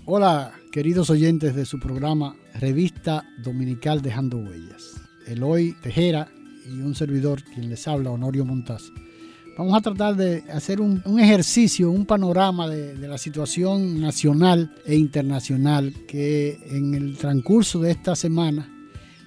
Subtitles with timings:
[0.06, 5.02] Hola, queridos oyentes de su programa Revista Dominical Dejando Huellas.
[5.28, 6.30] Eloy Tejera
[6.66, 8.92] y un servidor quien les habla, Honorio Montaz.
[9.58, 15.94] Vamos a tratar de hacer un, ejercicio, un panorama de, la situación nacional e internacional
[16.08, 18.71] que en el transcurso de esta semana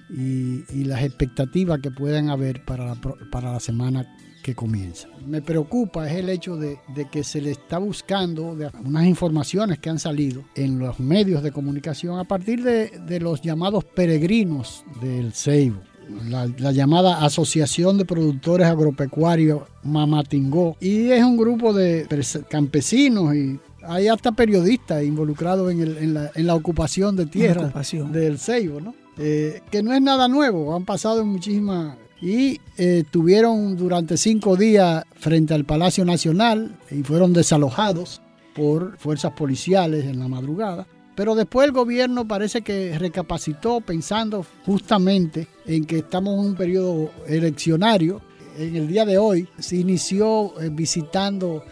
[0.09, 2.95] y, y las expectativas que puedan haber para la,
[3.31, 4.05] para la semana
[4.45, 5.07] que comienza.
[5.25, 9.79] Me preocupa es el hecho de, de, que se le está buscando de unas informaciones
[9.79, 14.85] que han salido en los medios de comunicación a partir de, de los llamados peregrinos
[15.01, 15.81] del Ceibo.
[16.29, 20.77] La, la, llamada Asociación de Productores Agropecuarios Mamatingó.
[20.79, 22.07] Y es un grupo de
[22.47, 27.63] campesinos y hay hasta periodistas involucrados en, el, en, la, en la, ocupación de tierra
[27.63, 28.11] ocupación.
[28.11, 28.93] del Ceibo, ¿no?
[29.17, 35.03] Eh, que no es nada nuevo, han pasado muchísimas y eh, tuvieron durante cinco días
[35.13, 38.21] frente al Palacio Nacional y fueron desalojados
[38.53, 40.87] por fuerzas policiales en la madrugada.
[41.15, 47.11] Pero después el gobierno parece que recapacitó pensando justamente en que estamos en un periodo
[47.27, 48.21] eleccionario.
[48.57, 51.63] En el día de hoy se inició eh, visitando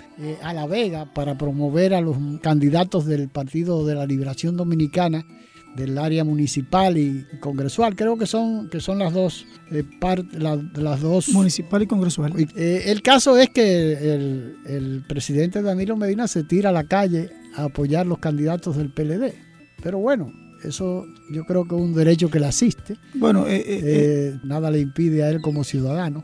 [0.44, 5.26] a La Vega para promover a los candidatos del Partido de la Liberación Dominicana
[5.76, 7.96] del área municipal y congresual.
[7.96, 11.30] Creo que son, que son las dos eh, part, la, las dos.
[11.30, 12.34] Municipal y congresual.
[12.56, 17.32] Eh, el caso es que el, el, presidente Danilo Medina se tira a la calle
[17.56, 19.34] a apoyar los candidatos del PLD.
[19.82, 20.32] Pero bueno,
[20.64, 22.96] eso yo creo que es un derecho que le asiste.
[23.16, 26.24] Bueno, eh, eh nada le impide a él como ciudadano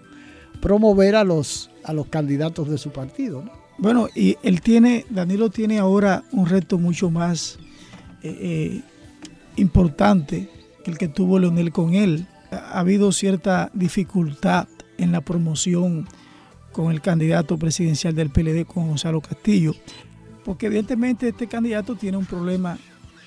[0.61, 3.43] promover a los, a los candidatos de su partido.
[3.43, 3.51] ¿no?
[3.77, 7.57] Bueno, y él tiene, Danilo tiene ahora un reto mucho más
[9.55, 10.49] importante
[10.83, 12.27] que el que tuvo Leonel con él.
[12.51, 14.67] Ha habido cierta dificultad
[14.97, 16.07] en la promoción
[16.71, 19.73] con el candidato presidencial del PLD, con Gonzalo Castillo,
[20.45, 22.77] porque evidentemente este candidato tiene un problema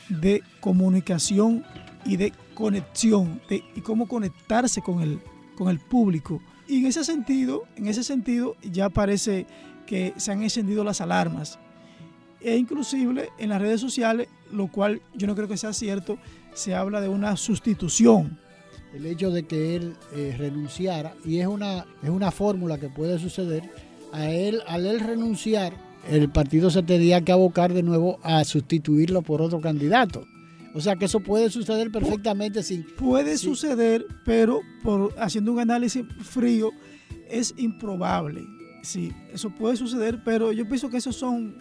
[0.08, 1.64] de comunicación
[2.04, 5.20] y de conexión, y cómo conectarse con el,
[5.56, 6.40] con el público.
[6.68, 9.46] Y en ese sentido, en ese sentido ya parece
[9.86, 11.58] que se han encendido las alarmas
[12.40, 16.18] e inclusive en las redes sociales, lo cual yo no creo que sea cierto,
[16.54, 18.38] se habla de una sustitución.
[18.94, 23.18] El hecho de que él eh, renunciara, y es una, es una fórmula que puede
[23.18, 23.70] suceder,
[24.12, 25.74] a él, al él renunciar,
[26.08, 30.26] el partido se tendría que abocar de nuevo a sustituirlo por otro candidato.
[30.74, 32.84] O sea que eso puede suceder perfectamente sin...
[32.96, 36.70] Puede sin, suceder, pero por haciendo un análisis frío,
[37.30, 38.42] es improbable.
[38.82, 41.56] Sí, eso puede suceder, pero yo pienso que esos son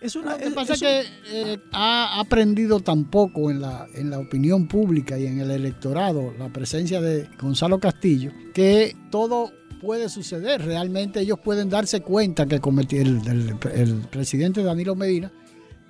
[0.00, 4.18] es una, Lo que pasa es, que eh, ha aprendido tampoco en la, en la
[4.18, 10.64] opinión pública y en el electorado la presencia de Gonzalo Castillo, que todo puede suceder.
[10.64, 15.30] Realmente ellos pueden darse cuenta que cometió el, el, el, presidente Danilo Medina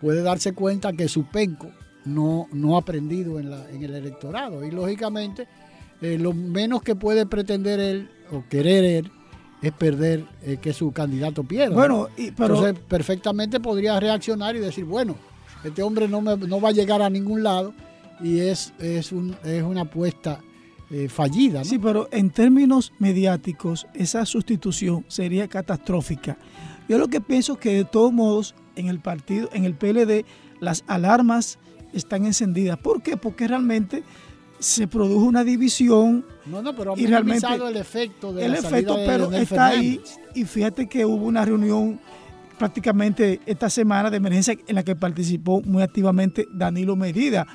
[0.00, 1.70] puede darse cuenta que su penco
[2.04, 4.64] no, no ha aprendido en, la, en el electorado.
[4.64, 5.48] Y lógicamente,
[6.02, 9.10] eh, lo menos que puede pretender él o querer él
[9.62, 11.74] es perder eh, que su candidato pierda.
[11.74, 15.16] Bueno, y, pero, Entonces, perfectamente podría reaccionar y decir, bueno,
[15.64, 17.72] este hombre no, me, no va a llegar a ningún lado
[18.20, 20.40] y es, es, un, es una apuesta
[20.90, 21.60] eh, fallida.
[21.60, 21.64] ¿no?
[21.64, 26.36] Sí, pero en términos mediáticos, esa sustitución sería catastrófica.
[26.88, 30.26] Yo lo que pienso es que de todos modos, en el partido, en el PLD,
[30.60, 31.58] las alarmas
[31.94, 32.78] están encendidas.
[32.78, 33.16] ¿Por qué?
[33.16, 34.02] Porque realmente
[34.64, 38.96] se produjo una división no, no, pero y realmente el efecto de el la efecto
[38.96, 39.78] de pero está Fernández.
[39.78, 40.00] ahí
[40.34, 42.00] y fíjate que hubo una reunión
[42.58, 47.46] prácticamente esta semana de emergencia en la que participó muy activamente Danilo Medida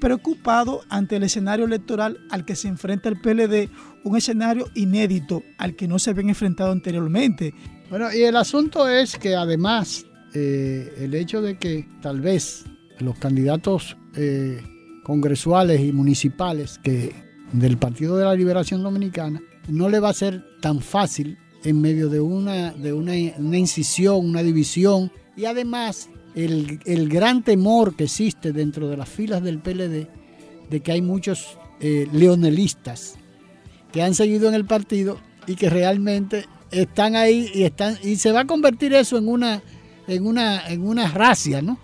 [0.00, 3.70] preocupado ante el escenario electoral al que se enfrenta el PLD,
[4.02, 7.54] un escenario inédito al que no se habían enfrentado anteriormente.
[7.90, 10.04] Bueno, y el asunto es que además
[10.34, 12.64] eh, el hecho de que tal vez
[12.98, 14.60] los candidatos eh,
[15.06, 17.12] congresuales y municipales que
[17.52, 22.08] del Partido de la Liberación Dominicana no le va a ser tan fácil en medio
[22.08, 28.88] de una, de una, incisión, una división y además el, gran temor que existe dentro
[28.88, 30.08] de las filas del PLD
[30.70, 33.14] de que hay muchos eh, leonelistas
[33.92, 38.32] que han seguido en el partido y que realmente están ahí y están y se
[38.32, 39.62] va a convertir eso en una
[40.08, 41.78] en una en una racia, ¿no?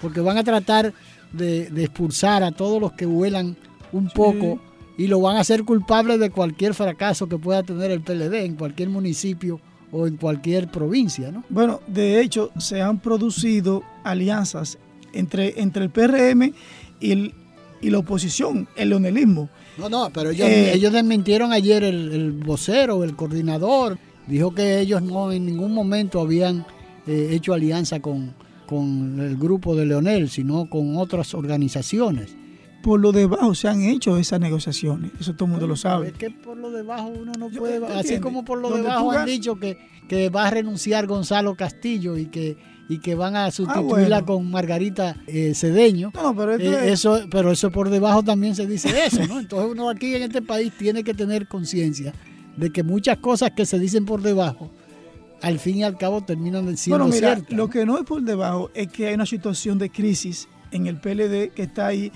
[0.00, 0.92] Porque van a tratar
[1.36, 3.56] de, expulsar a todos los que vuelan
[3.92, 4.60] un poco
[4.96, 8.54] y lo van a hacer culpable de cualquier fracaso que pueda tener el PLD en
[8.54, 9.60] cualquier municipio
[9.92, 11.44] o en cualquier provincia, ¿no?
[11.48, 14.78] Bueno, de hecho, se han producido alianzas
[15.12, 16.52] entre, entre el PRM
[17.00, 17.32] y,
[17.80, 19.48] y la oposición, el leonelismo.
[19.78, 24.80] No, no, pero ellos, eh, ellos desmintieron ayer el, el, vocero, el coordinador, dijo que
[24.80, 26.66] ellos no en ningún momento habían
[27.06, 28.34] eh, hecho alianza con,
[28.66, 32.36] con el grupo de Leonel, sino con otras organizaciones.
[32.82, 36.08] Por lo debajo se han hecho esas negociaciones, eso todo el mundo lo sabe.
[36.08, 39.58] Es que por lo debajo uno no puede, así como por lo debajo han dicho
[39.58, 42.58] que, que va a renunciar Gonzalo Castillo y que
[42.88, 46.12] y que van a sustituirla ah, con Margarita eh, Cedeño.
[46.14, 49.40] No, pero, eh, eso, pero eso por debajo también se dice eso, ¿no?
[49.40, 52.12] Entonces uno aquí en este país tiene que tener conciencia
[52.56, 54.70] de que muchas cosas que se dicen por debajo
[55.42, 58.70] al fin y al cabo terminan siendo bueno, mira, Lo que no es por debajo
[58.74, 62.10] es que hay una situación de crisis en el PLD que está ahí,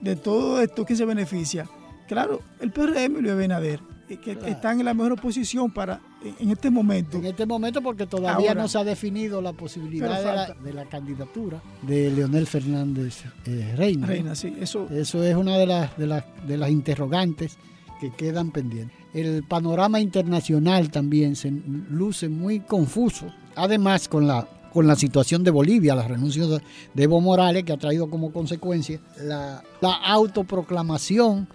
[0.00, 1.68] de todo esto que se beneficia.
[2.08, 6.00] Claro, el PRM y Luis Benader, eh, que están en la mejor posición para
[6.38, 7.18] en este momento.
[7.18, 12.10] En este momento porque todavía no se ha definido la posibilidad de la, candidatura de
[12.10, 14.06] Leonel Fernández eh, Reina.
[14.06, 14.88] Reina, sí, eso.
[14.90, 17.56] Eso es una de las, de las, de las interrogantes
[18.00, 23.26] que quedan pendientes el panorama internacional también se luce muy confuso.
[23.56, 27.76] Además, con la, con la situación de Bolivia, la renuncia de Evo Morales, que ha
[27.76, 29.62] traído como consecuencia la,
[30.04, 31.48] autoproclamación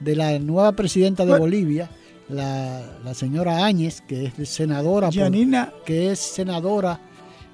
[0.00, 1.90] de la nueva presidenta de Bolivia,
[2.28, 5.10] la, señora Áñez, que es senadora,
[5.84, 6.98] que es senadora,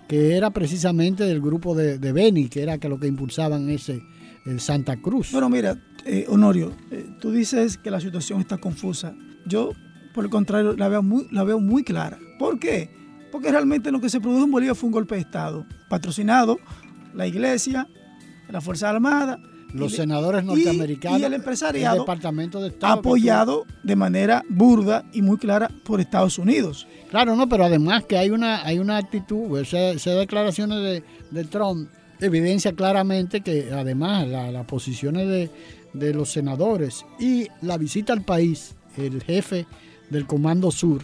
[0.07, 4.01] que era precisamente del grupo de, Beni, que era que lo que impulsaban ese
[4.47, 5.33] el Santa Cruz.
[5.33, 9.15] Bueno, mira, eh, Honorio, eh, tú dices que la situación está confusa.
[9.47, 9.73] Yo,
[10.15, 12.19] por el contrario, la veo muy, la veo muy clara.
[12.39, 12.91] ¿Por qué?
[13.31, 16.59] Porque realmente lo que se produjo en Bolivia fue un golpe de Estado, patrocinado
[17.15, 17.89] la iglesia,
[18.49, 19.41] la Fuerza Armada,
[19.73, 25.23] los senadores norteamericanos y, el empresariado, el Departamento de Estado, apoyado de manera burda y
[25.23, 26.87] muy clara por Estados Unidos.
[27.11, 31.89] Claro, no, pero además que hay una, hay una actitud, esas declaraciones de, de, Trump
[32.21, 35.51] evidencia claramente que además las posiciones de,
[35.93, 39.67] de los senadores y la visita al país el jefe
[40.11, 41.03] del Comando Sur,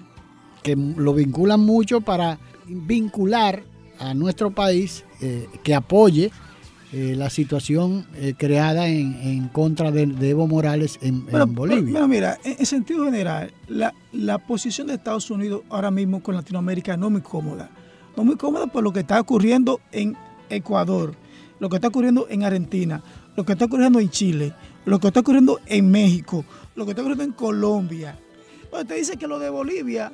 [0.62, 3.62] que lo vinculan mucho para vincular
[3.98, 6.30] a nuestro país eh, que apoye
[6.92, 11.94] eh, la situación eh, creada en, contra de, Evo Morales en, Bolivia.
[11.94, 16.96] Pero, mira, en, sentido general, la, la, posición de Estados Unidos ahora mismo con Latinoamérica
[16.96, 17.70] no es muy cómoda.
[18.16, 20.16] No es muy cómoda por lo que está ocurriendo en
[20.48, 21.14] Ecuador,
[21.58, 23.02] lo que está ocurriendo en Argentina,
[23.36, 24.54] lo que está ocurriendo en Chile,
[24.84, 26.44] lo que está ocurriendo en México,
[26.74, 28.18] lo que está ocurriendo en Colombia.
[28.70, 30.10] Pues te dice que lo de Bolivia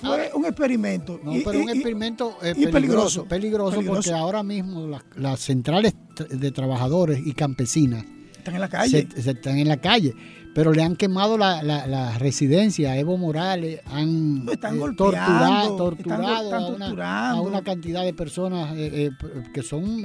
[0.00, 1.20] fue un experimento.
[1.22, 5.94] No, pero un experimento eh, peligroso, peligroso, porque ahora mismo las, centrales
[6.30, 8.04] de trabajadores y campesinas
[8.36, 9.08] están en la calle.
[9.16, 10.14] están en la calle.
[10.54, 16.54] Pero le han quemado la, residencia a Evo Morales, han están eh, torturado, torturado
[17.02, 19.10] a, una, cantidad de personas eh,
[19.54, 20.02] que son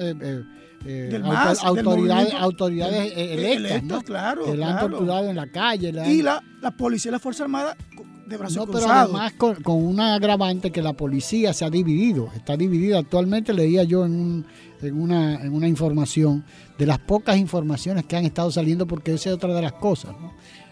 [0.86, 1.22] eh,
[1.64, 4.46] autoridades, autoridades electas, claro.
[4.46, 5.94] Que la han torturado en la calle.
[6.08, 7.76] Y la, la policía y la Fuerza Armada
[8.28, 12.30] de brazos no, pero además con, con, una agravante que la policía se ha dividido,
[12.36, 13.00] está dividida.
[13.00, 14.46] Actualmente leía yo en,
[14.82, 16.44] en, una, en una información
[16.78, 20.14] de las pocas informaciones que han estado saliendo, porque esa es otra de las cosas.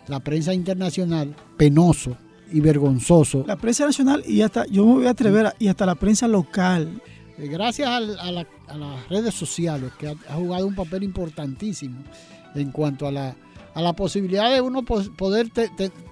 [0.07, 2.17] La prensa internacional, penoso
[2.51, 3.43] y vergonzoso.
[3.47, 7.01] La prensa nacional y hasta, yo me voy a atrever, y hasta la prensa local
[7.37, 12.03] eh, gracias a, las redes sociales, que ha, jugado un papel importantísimo
[12.55, 13.35] en cuanto a la,
[13.73, 15.47] a la posibilidad de uno poder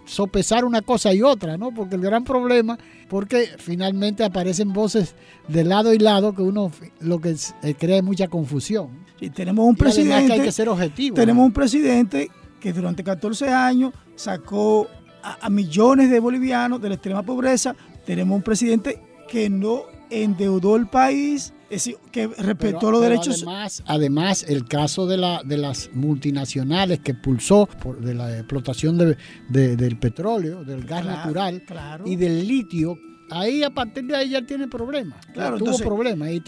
[0.06, 1.74] sopesar una cosa y otra, ¿no?
[1.74, 2.78] Porque el gran problema,
[3.08, 5.16] porque finalmente aparecen voces
[5.48, 8.90] de lado y lado que uno lo que eh, crea mucha confusión.
[9.22, 10.28] Y tenemos un presidente.
[10.28, 11.16] Que hay que ser objetivo.
[11.16, 14.88] Tenemos un presidente que durante 14 años sacó
[15.22, 17.74] a millones de bolivianos de la extrema pobreza.
[18.06, 19.84] Tenemos un presidente que no
[20.22, 23.44] endeudó el país, es decir, que respetó los derechos.
[23.44, 28.98] Además, además, el caso de, la, de las multinacionales que pulsó por, de la explotación
[28.98, 31.64] de, del petróleo, del gas natural
[32.06, 32.98] y del litio
[33.30, 35.26] ahí a partir de ahí ya tiene problemas.
[35.34, 36.44] Claro, tuvo problemas y,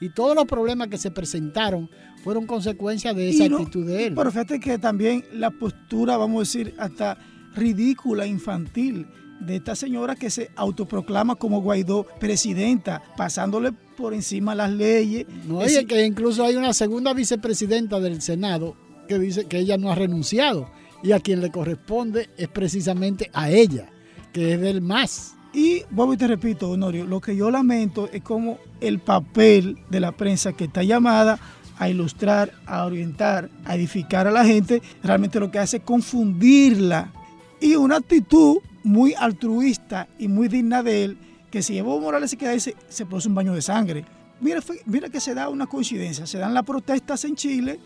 [0.00, 1.90] y, todos los problemas que se presentaron
[2.22, 4.14] fueron consecuencia de esa actitud de él.
[4.14, 7.18] Pero fíjate que también la postura, vamos a decir, hasta
[7.54, 9.06] ridícula, infantil
[9.46, 15.26] de esta señora que se autoproclama como Guaidó presidenta, pasándole por encima las leyes.
[15.46, 18.76] No, oye, que incluso hay una segunda vicepresidenta del Senado
[19.08, 20.70] que dice que ella no ha renunciado
[21.02, 23.90] y a quien le corresponde es precisamente a ella,
[24.32, 25.34] que es del MAS.
[25.52, 30.12] Y Bobby, te repito, Honorio, lo que yo lamento es como el papel de la
[30.12, 31.38] prensa que está llamada
[31.78, 37.12] a ilustrar, a orientar, a edificar a la gente, realmente lo que hace es confundirla.
[37.60, 41.18] Y una actitud muy altruista y muy digna de él,
[41.50, 42.74] que si Evo Morales se queda ahí, se,
[43.06, 44.04] produce un baño de sangre.
[44.40, 47.78] Mira, mira que se da una coincidencia, se dan las protestas en Chile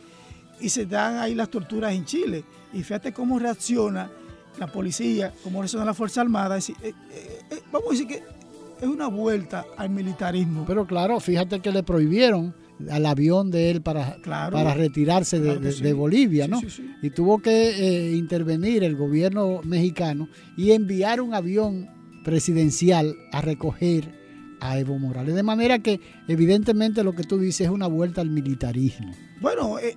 [0.60, 2.44] y se dan ahí las torturas en Chile.
[2.72, 4.10] Y fíjate cómo reacciona
[4.58, 6.58] la policía, cómo reacciona la Fuerza Armada.
[6.58, 6.94] Eh, eh,
[7.50, 8.22] eh, vamos a decir que
[8.80, 10.64] es una vuelta al militarismo.
[10.66, 12.54] Pero claro, fíjate que le prohibieron
[12.90, 16.60] al avión de él para, para retirarse de, Bolivia, ¿no?
[17.02, 21.88] y tuvo que eh, intervenir el gobierno mexicano y enviar un avión
[22.24, 24.14] presidencial a recoger
[24.60, 25.34] a Evo Morales.
[25.34, 29.12] De manera que evidentemente lo que tú dices es una vuelta al militarismo.
[29.40, 29.96] Bueno, eh,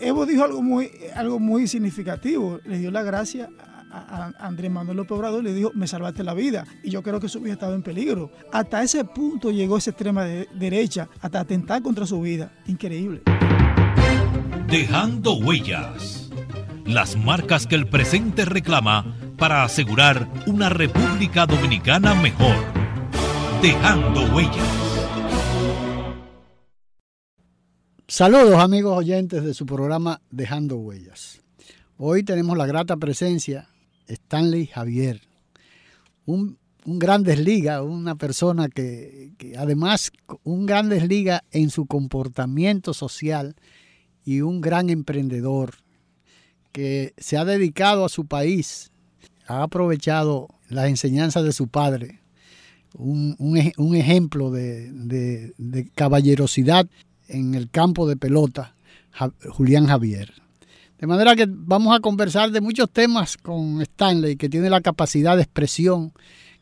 [0.00, 3.50] Evo dijo algo muy, algo muy significativo, le dio la gracia
[3.90, 6.64] a, Andrés Manuel López Obrador le dijo, me salvaste la vida.
[6.82, 8.30] Y yo creo que su vida estaba en peligro.
[8.52, 12.52] Hasta ese punto llegó esa extrema derecha, hasta atentar contra su vida.
[12.66, 13.22] Increíble.
[14.68, 16.30] Dejando huellas.
[16.84, 22.56] Las marcas que el presente reclama para asegurar una República Dominicana mejor.
[23.62, 24.90] Dejando huellas.
[28.06, 31.40] Saludos amigos oyentes de su programa Dejando Huellas.
[31.96, 33.69] Hoy tenemos la grata presencia
[34.10, 35.20] Stanley Javier,
[36.26, 37.38] un, un grandes
[37.82, 40.12] una persona que, además
[40.44, 43.56] un grandes liga en su comportamiento social
[44.24, 45.74] y un gran emprendedor
[46.72, 48.90] que se ha dedicado a su país,
[49.46, 52.20] ha aprovechado las enseñanzas de su padre,
[52.96, 54.90] un, un, ejemplo de,
[55.56, 56.88] de caballerosidad
[57.28, 58.74] en el campo de pelota,
[59.48, 60.32] Julián Javier.
[61.00, 65.34] De manera que vamos a conversar de muchos temas con Stanley, que tiene la capacidad
[65.34, 66.12] de expresión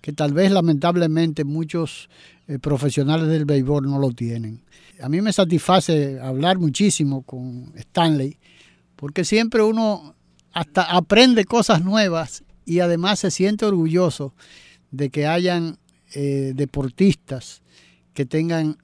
[0.00, 2.08] que tal vez lamentablemente muchos
[2.46, 4.62] eh, profesionales del béisbol no lo tienen.
[5.02, 8.38] A mí me satisface hablar muchísimo con Stanley,
[8.94, 10.14] porque siempre uno
[10.52, 14.34] hasta aprende cosas nuevas y además se siente orgulloso
[14.92, 15.78] de que hayan
[16.14, 17.60] eh, deportistas
[18.14, 18.78] que tengan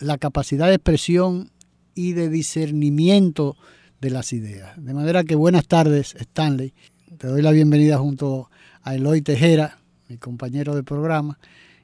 [0.00, 1.52] la capacidad de expresión
[1.94, 3.56] y de discernimiento
[4.02, 4.72] de las ideas.
[4.76, 6.74] De manera que buenas tardes, Stanley.
[7.18, 8.50] Te doy la bienvenida junto
[8.82, 9.78] a Eloy Tejera,
[10.08, 11.38] mi compañero de programa.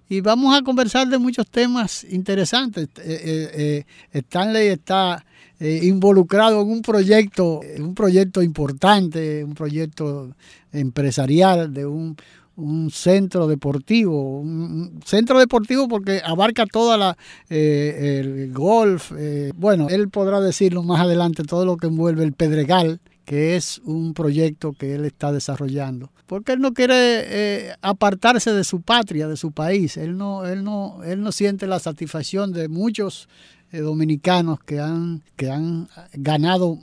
[0.09, 2.89] Y vamos a conversar de muchos temas interesantes.
[2.99, 5.25] Eh, eh, eh, Stanley está
[5.61, 10.35] involucrado en un proyecto, un proyecto importante, un proyecto
[10.73, 12.17] empresarial de un,
[12.59, 17.17] un centro deportivo, un centro deportivo porque abarca toda la
[17.49, 22.33] eh, el golf, eh, bueno, él podrá decirlo más adelante todo lo que envuelve el
[22.33, 28.53] Pedregal, que es un proyecto que él está desarrollando, porque él no quiere eh, apartarse
[28.53, 32.53] de su patria, de su país, él no, él no, él no siente la satisfacción
[32.53, 33.29] de muchos
[33.71, 36.79] dominicanos que han, que han ganado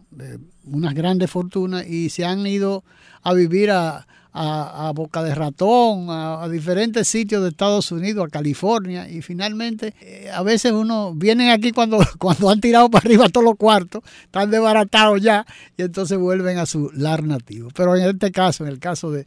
[0.66, 2.84] unas grandes fortunas y se han ido
[3.24, 4.06] a vivir a,
[4.38, 10.30] a, Boca de Ratón, a, diferentes sitios de Estados Unidos, a California, y finalmente eh,
[10.34, 14.52] a veces uno vienen aquí cuando, cuando han tirado para arriba todos los cuartos, están
[14.52, 15.46] desbaratados ya,
[15.78, 17.70] y entonces vuelven a su lar nativo.
[17.74, 19.26] Pero en este caso, en el caso de,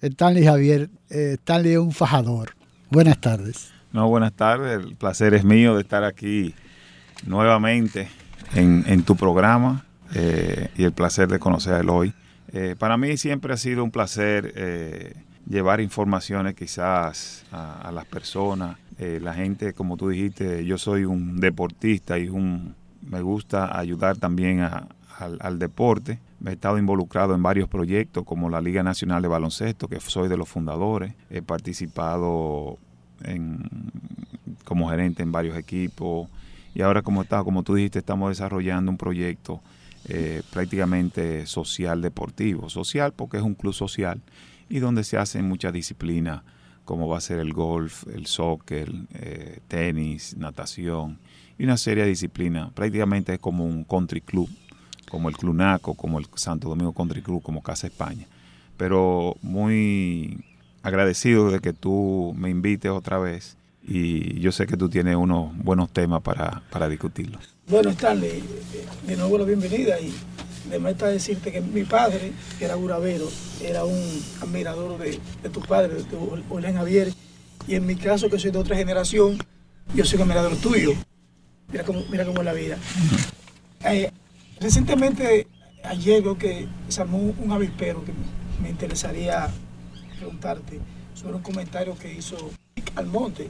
[0.00, 2.56] Stanley Javier, eh, Stanley es un fajador.
[2.90, 3.70] Buenas tardes.
[3.92, 6.54] No, buenas tardes, el placer es mío de estar aquí
[7.24, 8.08] nuevamente
[8.54, 12.12] en, tu programa eh, y el placer de conocer a Eloy.
[12.58, 15.12] Eh, para mí siempre ha sido un placer eh,
[15.46, 18.78] llevar informaciones quizás a, las personas.
[18.98, 24.16] Eh, la gente, como tú dijiste, yo soy un deportista y un, me gusta ayudar
[24.16, 26.18] también al, deporte.
[26.40, 30.30] Me he estado involucrado en varios proyectos como la Liga Nacional de Baloncesto, que soy
[30.30, 31.12] de los fundadores.
[31.28, 32.78] He participado
[34.64, 36.30] como gerente en varios equipos.
[36.74, 39.60] Y ahora, como, está, como tú dijiste, estamos desarrollando un proyecto
[40.08, 42.68] eh, prácticamente social deportivo.
[42.70, 44.20] Social porque es un club social
[44.68, 46.42] y donde se hacen muchas disciplinas
[46.86, 51.18] como va a ser el golf, el soccer, eh, tenis, natación
[51.58, 52.72] y una serie de disciplinas.
[52.72, 54.48] Prácticamente es como un country club,
[55.10, 58.26] como el Clunaco, como el Santo Domingo Country Club, como Casa España.
[58.76, 60.44] Pero muy
[60.82, 63.56] agradecido de que tú me invites otra vez
[63.88, 67.54] y yo sé que tú tienes unos buenos temas para, para discutirlos.
[67.68, 68.42] Bueno, Stanley,
[69.06, 70.12] de nuevo la bienvenida y
[70.68, 73.28] de meta decirte que mi padre, que era Guravero,
[73.62, 76.04] era un admirador de, tu padre, de
[76.48, 77.12] Julián Javier,
[77.68, 79.38] y en mi caso, que soy de otra generación,
[79.94, 80.92] yo soy un admirador tuyo.
[81.70, 82.78] Mira cómo, mira cómo es la vida.
[83.84, 84.10] Eh,
[84.60, 85.46] recientemente,
[85.84, 88.12] ayer creo que se armó un avispero que
[88.60, 89.48] me interesaría
[90.16, 90.80] preguntarte
[91.14, 92.36] sobre un comentario que hizo
[92.96, 93.48] Almonte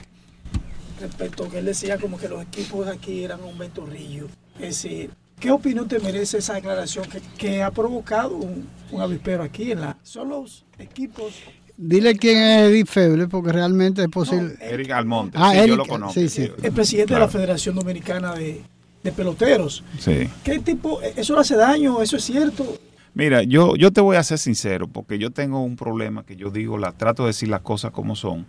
[1.00, 4.26] respecto a que él decía como que los equipos aquí eran un ventorrillo.
[4.54, 7.06] Es decir, ¿qué opinión te merece esa declaración
[7.38, 8.66] que, ha provocado un,
[8.98, 9.96] avispero aquí en la...
[10.02, 11.34] Son los equipos
[11.78, 14.54] Dile quién es Edith Feble, porque realmente es posible.
[14.62, 16.14] Eric Almonte, ah, sí, yo lo conozco.
[16.14, 16.50] Sí, sí.
[16.62, 18.62] El presidente de la Federación Dominicana de,
[19.02, 19.84] de Peloteros.
[19.98, 20.26] Sí.
[20.42, 21.02] ¿Qué tipo?
[21.02, 22.00] ¿Eso le hace daño?
[22.00, 22.78] ¿Eso es cierto?
[23.12, 26.50] Mira, yo, yo te voy a ser sincero, porque yo tengo un problema que yo
[26.50, 28.46] digo, la, trato de decir las cosas como son.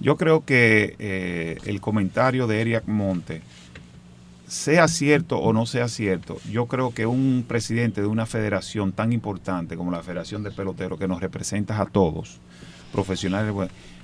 [0.00, 3.42] Yo creo que eh, el comentario de Eric Monte,
[4.46, 9.12] sea cierto o no sea cierto, yo creo que un presidente de una federación tan
[9.12, 12.38] importante como la Federación de Peloteros, que nos representa a todos,
[12.92, 13.52] profesionales,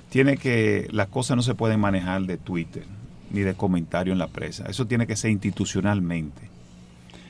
[0.09, 2.83] tiene que, las cosas no se pueden manejar de Twitter
[3.31, 4.65] ni de comentario en la prensa.
[4.67, 6.49] Eso tiene que ser institucionalmente.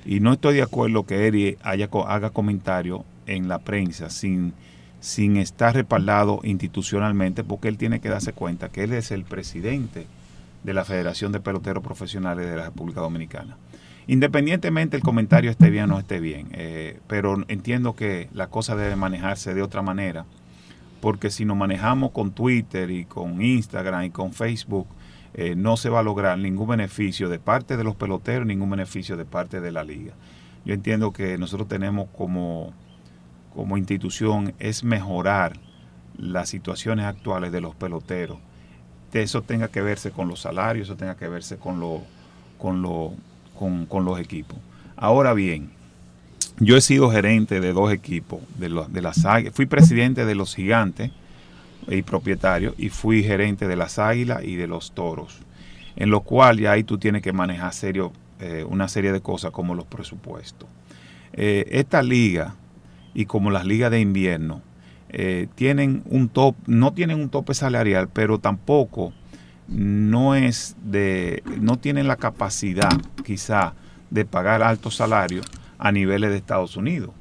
[0.06, 4.54] Y no estoy de acuerdo que Eri haga comentario en la prensa sin,
[5.04, 10.08] sin estar respaldado institucionalmente, porque él tiene que darse cuenta que él es el presidente
[10.64, 13.58] de la Federación de Peloteros Profesionales de la República Dominicana.
[14.08, 18.78] Independientemente el comentario esté bien o no esté bien, eh, pero entiendo que la cosa
[18.78, 20.24] debe manejarse de otra manera,
[21.02, 24.88] porque si nos manejamos con Twitter y con Instagram y con Facebook,
[25.34, 29.18] eh, no se va a lograr ningún beneficio de parte de los peloteros, ningún beneficio
[29.18, 30.14] de parte de la liga.
[30.64, 32.72] Yo entiendo que nosotros tenemos como,
[33.56, 35.54] como institución es mejorar
[36.18, 38.38] las situaciones actuales de los peloteros.
[39.14, 42.02] eso tenga que verse con los salarios, eso tenga que verse con, lo,
[42.58, 43.14] con, lo,
[43.58, 44.58] con, los equipos.
[44.96, 45.70] Ahora bien,
[46.60, 49.24] yo he sido gerente de dos equipos, de, los, de las
[49.54, 51.12] fui presidente de los gigantes,
[51.88, 55.40] y propietario y fui gerente de las águilas y de los toros,
[55.96, 59.52] en lo cual ya ahí tú tienes que manejar serio, eh, una serie de cosas
[59.52, 60.68] como los presupuestos.
[61.34, 62.56] Eh, esta liga
[63.14, 64.62] y como las ligas de invierno
[65.10, 69.14] eh, tienen un top, no tienen un tope salarial, pero tampoco
[69.68, 72.92] no es de, no tienen la capacidad
[73.24, 73.74] quizá
[74.10, 75.46] de pagar altos salarios
[75.78, 77.12] a niveles de Estados Unidos.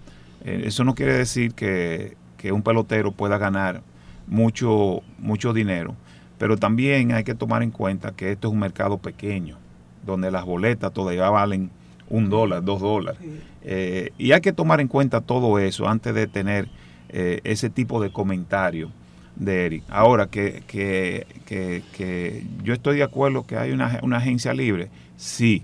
[0.45, 3.83] eso no quiere decir que, que un pelotero pueda ganar
[4.27, 5.95] mucho, mucho dinero.
[6.39, 9.59] Pero también hay que tomar en cuenta que esto es un mercado pequeño,
[10.05, 11.71] donde las boletas todavía valen
[12.13, 13.21] un dólar, dos dólares.
[13.63, 16.69] Eh, y hay que tomar en cuenta todo eso antes de tener
[17.09, 18.91] eh, ese tipo de comentario
[19.35, 19.85] de Eric.
[19.89, 25.63] Ahora, que, que, que, yo estoy de acuerdo que hay una, una, agencia libre, sí,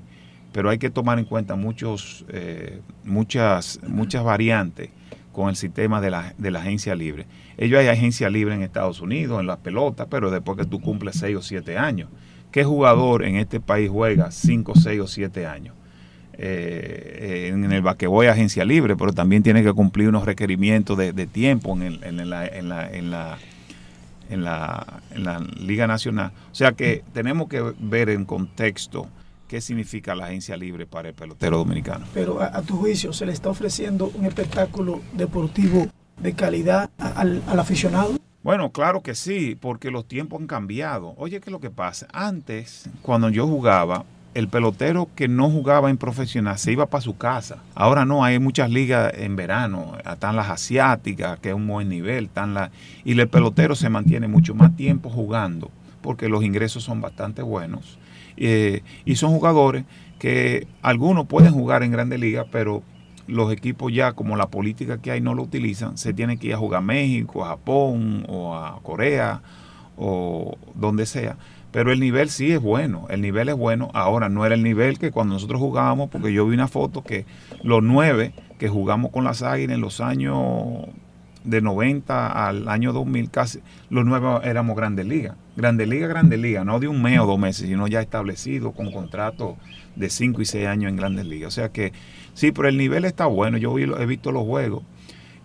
[0.50, 4.88] pero hay que tomar en cuenta muchos, eh, muchas, muchas variantes
[5.32, 7.26] con el sistema de la, de la agencia libre.
[7.58, 11.16] Ellos hay agencia libre en Estados Unidos, en las pelotas, pero después que tú cumples
[11.16, 12.08] 6 o 7 años.
[12.50, 15.77] ¿Qué jugador en este país juega 5, 6 o 7 años?
[16.40, 21.26] Eh, en el basquetbol hay agencia libre, pero también tiene que cumplir unos requerimientos de,
[21.26, 23.38] tiempo en, en, la, en, la, en, la,
[24.30, 26.30] en, la, en la Liga Nacional.
[26.52, 29.08] O sea que tenemos que ver en contexto
[29.48, 32.06] qué significa la agencia libre para el pelotero dominicano.
[32.14, 35.88] Pero a, tu juicio, ¿se le está ofreciendo un espectáculo deportivo
[36.20, 38.16] de calidad al, aficionado?
[38.44, 41.14] Bueno, claro que sí, porque los tiempos han cambiado.
[41.16, 42.06] Oye, ¿qué es lo que pasa?
[42.12, 44.04] Antes, cuando yo jugaba,
[44.38, 47.56] el pelotero que no jugaba en profesional se iba para su casa.
[47.74, 52.26] Ahora no, hay muchas ligas en verano, están las asiáticas, que es un buen nivel,
[52.26, 52.70] están las,
[53.04, 55.72] y el pelotero se mantiene mucho más tiempo jugando,
[56.02, 57.98] porque los ingresos son bastante buenos
[58.36, 59.84] eh, y son jugadores
[60.20, 62.84] que algunos pueden jugar en grandes ligas, pero
[63.26, 66.54] los equipos ya, como la política que hay, no lo utilizan, se tienen que ir
[66.54, 69.42] a jugar a México, a Japón o a Corea
[69.96, 71.36] o donde sea.
[71.78, 73.88] Pero el nivel sí es bueno, el nivel es bueno.
[73.94, 77.24] Ahora no era el nivel que cuando nosotros jugábamos, porque yo vi una foto que
[77.62, 80.86] los nueve que jugamos con las Águilas en los años
[81.44, 83.60] de 90 al año 2000, casi
[83.90, 85.36] los nueve éramos Grandes Ligas.
[85.54, 88.90] Grandes Ligas, Grandes Ligas, no de un mes o dos meses, sino ya establecido con
[88.90, 89.54] contratos
[89.94, 91.46] de 5 y 6 años en Grandes Ligas.
[91.46, 91.92] O sea que
[92.34, 93.56] sí, pero el nivel está bueno.
[93.56, 94.82] Yo he visto los juegos.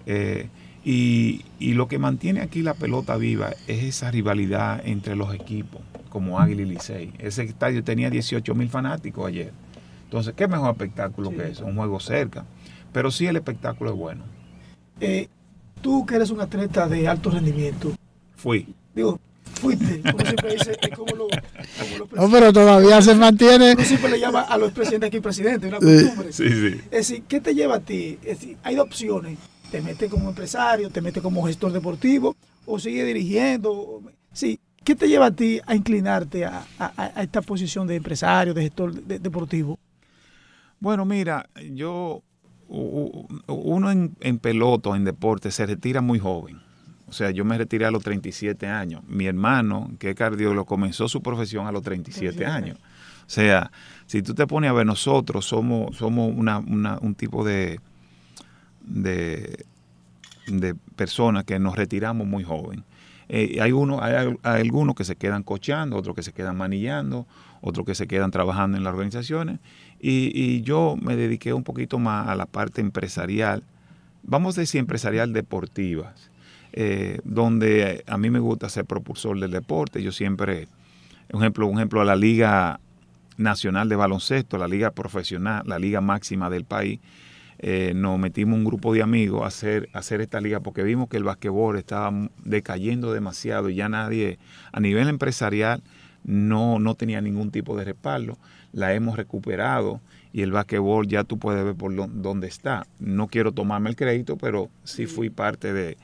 [0.08, 0.50] Eh,
[0.84, 5.82] y, y, lo que mantiene aquí la pelota viva es esa rivalidad entre los equipos,
[6.13, 7.12] como Águila y Licey.
[7.17, 9.52] Ese estadio tenía 18 mil fanáticos ayer.
[10.06, 11.65] Entonces, ¿qué mejor espectáculo que eso?
[11.65, 12.45] Un juego cerca.
[12.91, 14.23] Pero sí el espectáculo es bueno.
[15.02, 15.28] Eh,
[15.82, 17.93] Tú que eres un atleta de alto rendimiento,
[18.38, 18.73] Fui.
[18.95, 19.19] Digo,
[19.60, 20.02] fuiste.
[20.02, 21.28] Como siempre dice, como lo,
[22.15, 23.73] no, pero todavía se mantiene.
[23.73, 26.32] Uno siempre le llama a los presidentes aquí presidente, una costumbre.
[26.32, 26.82] Sí, sí.
[26.86, 28.17] Es decir, ¿qué te lleva a ti?
[28.23, 29.38] Es decir, hay dos opciones.
[29.71, 34.02] Te metes como empresario, te metes como gestor deportivo, o sigue dirigiendo.
[34.32, 36.65] Sí, ¿qué te lleva a ti a inclinarte a,
[37.17, 39.80] esta posición de empresario, de gestor deportivo?
[40.80, 42.22] Bueno, mira, yo,
[42.67, 46.62] uno en, en en deporte, se retira muy joven.
[47.08, 49.04] O sea, yo me retiré a los 37 años.
[49.08, 52.80] Mi hermano, que es cardiólogo, comenzó su profesión a los 37 años.
[53.26, 53.72] O sea,
[54.08, 57.80] si tú te pones a ver, nosotros somos, somos una, un tipo de,
[58.86, 59.65] de,
[60.96, 62.84] personas que nos retiramos muy joven.
[63.36, 67.26] Eh, hay, uno, hay, algunos que se quedan cochando, otros que se quedan manillando,
[67.62, 69.58] otros que se quedan trabajando en las organizaciones.
[70.00, 73.63] Y, yo me dediqué un poquito más a la parte empresarial,
[74.22, 76.13] vamos a decir empresarial deportiva
[76.74, 80.04] eh, donde a mí me gusta ser propulsor del deporte.
[80.04, 80.67] Yo siempre,
[81.32, 82.80] un ejemplo, un ejemplo, la Liga
[83.38, 87.00] Nacional de Baloncesto, la liga profesional, la liga máxima del país,
[87.65, 91.15] eh, nos metimos un grupo de amigos a hacer, hacer esta liga porque vimos que
[91.15, 92.12] el basquetbol estaba
[92.43, 94.38] decayendo demasiado y ya nadie,
[94.73, 95.82] a nivel empresarial,
[96.26, 98.38] no, no tenía ningún tipo de respaldo.
[98.73, 100.02] La hemos recuperado
[100.34, 102.86] y el basquetbol ya tú puedes ver por dónde está.
[102.99, 105.97] No quiero tomarme el crédito, pero sí fui parte de,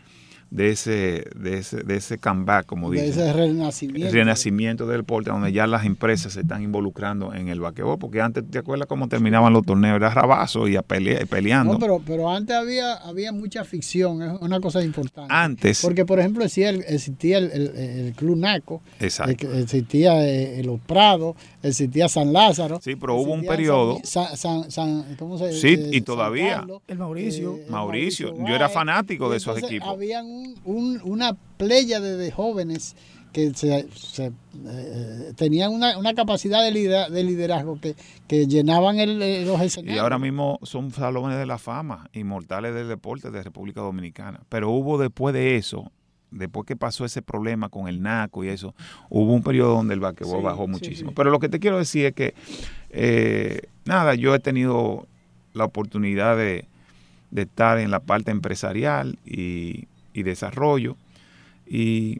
[0.51, 4.11] de ese, de ese, de ese comeback, como de ese renacimiento.
[4.11, 8.43] renacimiento del deporte, donde ya las empresas se están involucrando en el vaquebol, porque antes,
[8.49, 9.95] ¿te acuerdas cómo terminaban los torneos?
[9.97, 11.73] Era rabazo y a peleando.
[11.73, 15.31] No, pero, pero antes había, había mucha ficción, es una cosa importante.
[15.33, 15.81] Antes.
[15.81, 19.51] Porque, por ejemplo, existía el, existía el, Club Naco, Exacto.
[19.53, 22.79] existía eh, Los Prados, existía San Lázaro.
[22.81, 23.99] Sí, pero hubo un periodo.
[25.17, 26.65] ¿cómo se, sí, y todavía.
[26.87, 27.55] el Mauricio.
[27.55, 28.35] Eh, Mauricio.
[28.47, 29.87] Yo era fanático de esos equipos.
[29.87, 32.95] Habían una playa de, jóvenes
[33.31, 33.87] que se,
[34.65, 37.95] eh, tenían una, capacidad de, liderazgo que,
[38.27, 39.95] que llenaban el, los escenarios.
[39.95, 44.41] Y ahora mismo son salones de la fama, inmortales del deporte de República Dominicana.
[44.49, 45.91] Pero hubo después de eso,
[46.31, 48.73] después que pasó ese problema con el NACO y eso,
[49.09, 51.11] hubo un periodo donde el basquetbol bajó muchísimo.
[51.15, 52.33] Pero lo que te quiero decir es que,
[52.89, 55.07] eh, nada, yo he tenido
[55.53, 56.65] la oportunidad de,
[57.31, 60.97] de estar en la parte empresarial y y desarrollo.
[61.67, 62.19] Y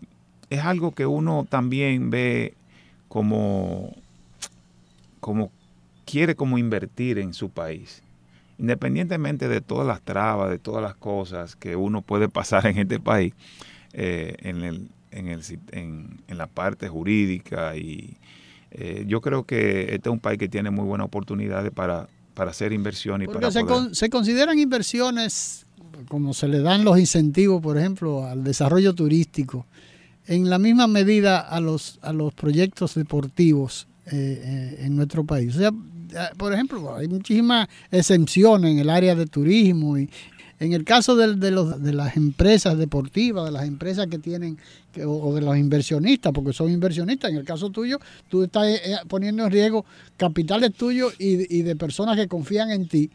[0.50, 2.54] es algo que uno también ve
[3.08, 3.96] como,
[5.20, 5.52] como
[6.06, 8.04] quiere como invertir en su país.
[8.58, 13.00] Independientemente de todas las trabas, de todas las cosas que uno puede pasar en este
[13.00, 13.34] país,
[13.94, 18.18] eh, en, el, en, el, en, en, la parte jurídica y
[18.72, 22.52] eh, yo creo que este es un país que tiene muy buenas oportunidades para, para
[22.52, 23.28] hacer inversiones.
[23.28, 25.66] Y para se, se consideran inversiones
[26.08, 29.66] como se le dan los incentivos, por ejemplo, al desarrollo turístico,
[30.28, 35.56] en la misma medida a los, a los proyectos deportivos eh, eh, en nuestro país.
[35.56, 40.10] O sea, eh, por ejemplo, hay muchísimas exenciones en el área de turismo y
[40.60, 44.58] en el caso de, los, de las empresas deportivas, de las empresas que tienen,
[45.06, 47.98] o, de los inversionistas, porque son inversionistas, en el caso tuyo,
[48.28, 48.68] tú estás
[49.08, 49.86] poniendo en riesgo
[50.18, 53.10] capitales tuyos y de personas que confían en ti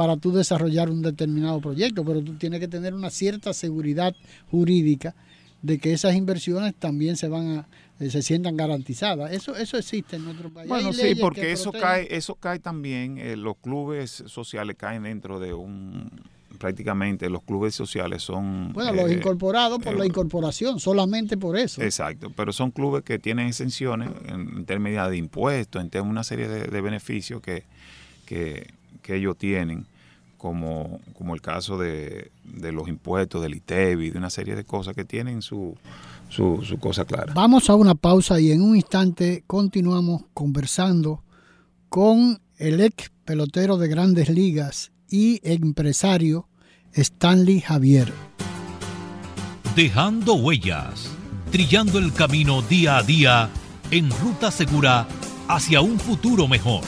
[0.00, 4.16] para tú desarrollar un determinado proyecto, pero tú tienes que tener una cierta seguridad
[4.50, 5.14] jurídica
[5.60, 7.66] de que esas inversiones también se van a
[7.98, 9.30] eh, se sientan garantizadas.
[9.30, 10.70] Eso eso existe en nuestro país.
[10.70, 15.52] Bueno, sí, porque eso cae eso cae también eh, los clubes sociales caen dentro de
[15.52, 16.10] un
[16.58, 21.80] prácticamente los clubes sociales son bueno los eh, incorporados por la incorporación solamente por eso
[21.80, 26.24] exacto pero son clubes que tienen exenciones en, términos de impuestos en términos de una
[26.24, 27.64] serie de, beneficios que,
[28.26, 29.86] que, que ellos tienen
[30.38, 35.04] como, como el caso de, los impuestos, del ITEVI, de una serie de cosas que
[35.04, 35.76] tienen su,
[36.30, 37.34] su, su cosa clara.
[37.34, 41.22] Vamos a una pausa y en un instante continuamos conversando
[41.90, 46.48] con el ex pelotero de grandes ligas y empresario
[46.92, 48.12] Stanley Javier.
[49.76, 51.10] Dejando huellas,
[51.50, 53.50] trillando el camino día a día
[53.90, 55.06] en ruta segura
[55.48, 56.82] hacia un futuro mejor.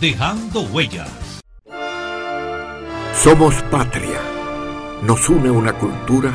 [0.00, 1.08] Dejando huellas.
[3.14, 4.20] Somos patria.
[5.02, 6.32] Nos une una cultura,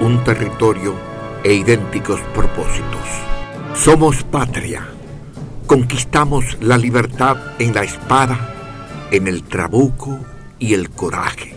[0.00, 0.94] un territorio
[1.42, 3.06] e idénticos propósitos.
[3.74, 4.86] Somos patria.
[5.66, 8.38] Conquistamos la libertad en la espada,
[9.10, 10.20] en el trabuco
[10.58, 11.54] y el coraje.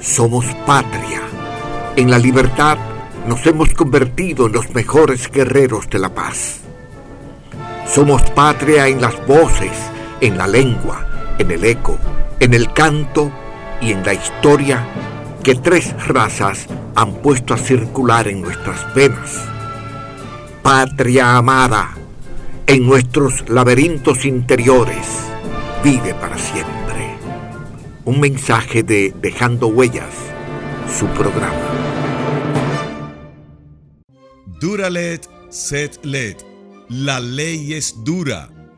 [0.00, 1.20] Somos patria.
[1.96, 2.78] En la libertad
[3.26, 6.60] nos hemos convertido en los mejores guerreros de la paz.
[7.88, 9.72] Somos patria en las voces,
[10.20, 11.06] en la lengua,
[11.38, 11.98] en el eco
[12.40, 13.32] en el canto
[13.80, 14.86] y en la historia
[15.42, 19.44] que tres razas han puesto a circular en nuestras venas.
[20.62, 21.94] Patria amada,
[22.66, 25.06] en nuestros laberintos interiores,
[25.84, 27.16] vive para siempre.
[28.04, 30.14] Un mensaje de Dejando Huellas,
[30.98, 31.52] su programa.
[34.60, 36.36] Duralet, set let.
[36.88, 38.48] La ley es dura,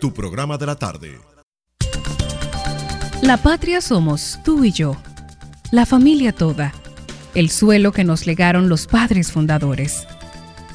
[0.00, 1.20] tu programa de la tarde.
[3.22, 4.96] La patria somos tú y yo,
[5.70, 6.72] la familia toda,
[7.34, 10.06] el suelo que nos legaron los padres fundadores.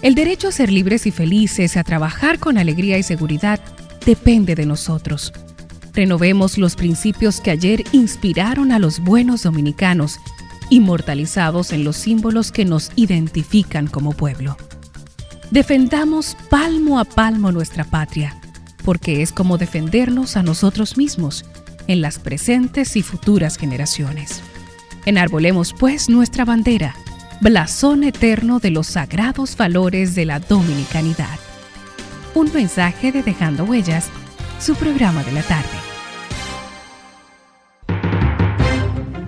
[0.04, 3.60] El derecho a ser libres y felices, a trabajar con alegría y seguridad,
[4.06, 5.34] depende de nosotros.
[5.94, 10.20] Renovemos los principios que ayer inspiraron a los buenos dominicanos,
[10.70, 14.56] inmortalizados en los símbolos que nos identifican como pueblo.
[15.50, 18.40] Defendamos palmo a palmo nuestra patria,
[18.86, 21.44] porque es como defendernos a nosotros mismos
[21.88, 24.42] en las presentes y futuras generaciones.
[25.06, 26.96] Enarbolemos pues nuestra bandera,
[27.42, 31.40] blasón eterno de los sagrados valores de la dominicanidad.
[32.36, 34.10] Un mensaje de Dejando Huellas,
[34.60, 35.70] su programa de la tarde.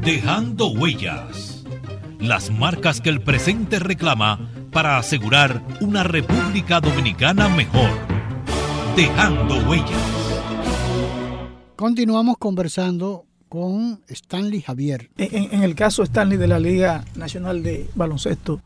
[0.01, 1.63] Dejando Huellas.
[2.19, 8.16] Las marcas que el presente reclama para asegurar una República Dominicana mejor.
[8.97, 9.91] Dejando Huellas.
[11.75, 15.11] Continuamos conversando con Stanley Javier.
[15.17, 18.59] En, en, el caso Stanley de la Liga Nacional de Baloncesto,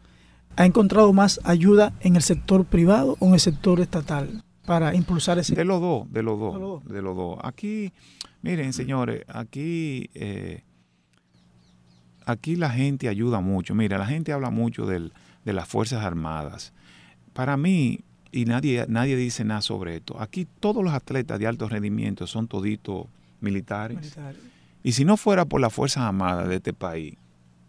[0.56, 5.38] ¿ha encontrado más ayuda en el sector privado o en el sector estatal para impulsar
[5.38, 5.54] ese?
[5.54, 7.38] De los dos, de los dos, de los dos.
[7.44, 7.92] Aquí,
[8.42, 10.64] miren, señores, aquí, eh,
[12.26, 13.76] aquí la gente ayuda mucho.
[13.76, 15.12] Mira, la gente habla mucho del,
[15.44, 16.72] de las Fuerzas Armadas.
[17.34, 20.20] Para mí, y nadie, nadie dice nada sobre esto.
[20.20, 23.08] Aquí todos los atletas de alto rendimiento son toditos
[23.40, 23.98] militares.
[23.98, 24.42] militares.
[24.84, 27.16] Y si no fuera por las Fuerzas Armadas de este país,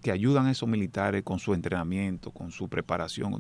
[0.02, 3.38] que ayudan a esos militares con su entrenamiento, con su preparación,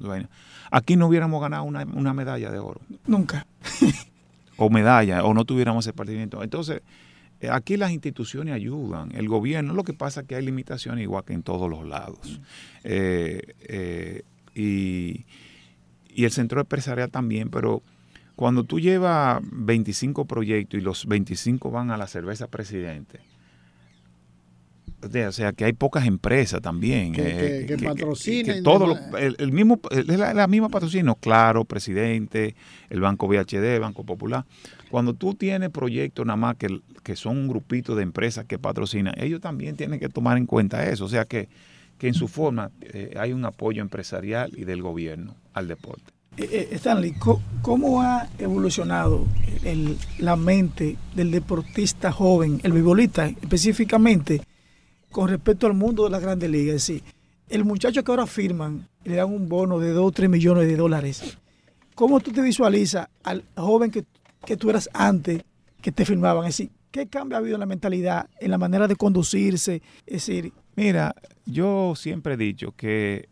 [0.70, 2.80] aquí no hubiéramos ganado una, una, medalla de oro.
[3.06, 3.46] Nunca.
[4.56, 6.42] o medalla, o no tuviéramos ese partimiento.
[6.42, 6.82] Entonces,
[7.40, 11.24] eh, aquí las instituciones ayudan, el gobierno, lo que pasa es que hay limitaciones igual
[11.24, 12.38] que en todos los lados.
[12.38, 12.42] Mm.
[12.84, 14.22] Eh, eh,
[14.54, 15.24] y
[16.14, 17.82] y el centro empresarial también, pero
[18.36, 23.20] cuando tú llevas 25 proyectos y los 25 van a la cerveza presidente,
[25.02, 27.12] o sea, que hay pocas empresas también.
[27.12, 28.62] Que, eh, que, patrocinen.
[28.62, 32.54] todo el, mismo, es la, la, misma patrocinio, claro, presidente,
[32.88, 34.44] el Banco VHD, Banco Popular.
[34.90, 39.14] Cuando tú tienes proyectos nada más que, que son un grupito de empresas que patrocinan,
[39.16, 41.04] ellos también tienen que tomar en cuenta eso.
[41.04, 41.48] O sea que
[42.02, 46.12] que en su forma eh, hay un apoyo empresarial y del gobierno al deporte.
[46.36, 47.14] Eh, eh, Stanley,
[47.62, 49.24] ¿cómo ha evolucionado
[50.18, 54.42] la mente del deportista joven, el bibolista específicamente,
[55.12, 56.74] con respecto al mundo de las grandes ligas?
[56.74, 57.04] Es decir,
[57.48, 60.74] el muchacho que ahora firman le dan un bono de 2 o 3 millones de
[60.74, 61.38] dólares.
[61.94, 64.04] ¿Cómo tú te visualizas al joven que,
[64.44, 65.44] que tú eras antes
[65.80, 66.48] que te firmaban?
[66.48, 69.82] Es decir, ¿qué cambio ha habido en la mentalidad, en la manera de conducirse?
[70.04, 73.28] Es decir, Mira, yo siempre he dicho que,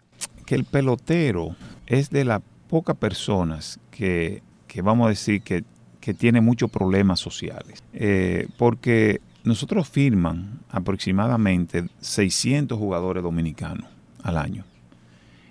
[0.46, 5.64] que el pelotero es de las pocas personas que, que, vamos a decir que,
[6.00, 7.82] que tiene muchos problemas sociales.
[7.94, 13.88] Eh, porque nosotros firman aproximadamente 600 jugadores dominicanos
[14.22, 14.64] al año.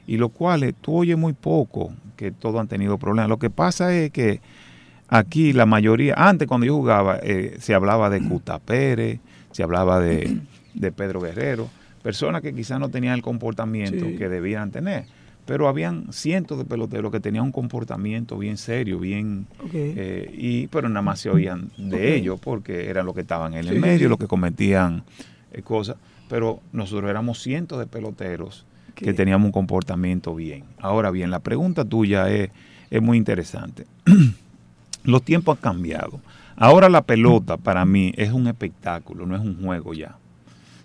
[0.05, 3.29] Y los cuales tú oyes muy poco que todos han tenido problemas.
[3.29, 4.41] Lo que pasa es que
[5.07, 9.19] aquí la mayoría, antes cuando yo jugaba, eh, se hablaba de Cuta Pérez,
[9.51, 10.39] se hablaba de,
[10.73, 11.69] de Pedro Guerrero
[12.01, 15.05] personas que quizás no tenían el comportamiento que debían tener.
[15.45, 19.47] Pero habían cientos de peloteros que tenían un comportamiento bien serio, bien...
[19.73, 23.67] Eh, y, pero nada más se oían de ellos porque eran los que estaban en
[23.67, 25.03] el medio, los que cometían
[25.51, 25.95] eh, cosas.
[26.29, 30.65] Pero nosotros éramos cientos de peloteros que teníamos un comportamiento bien.
[30.79, 32.51] Ahora bien, la pregunta tuya es,
[32.91, 33.87] es muy interesante.
[35.03, 36.19] Los tiempos han cambiado.
[36.55, 40.17] Ahora la pelota para mí es un espectáculo, no es un juego ya.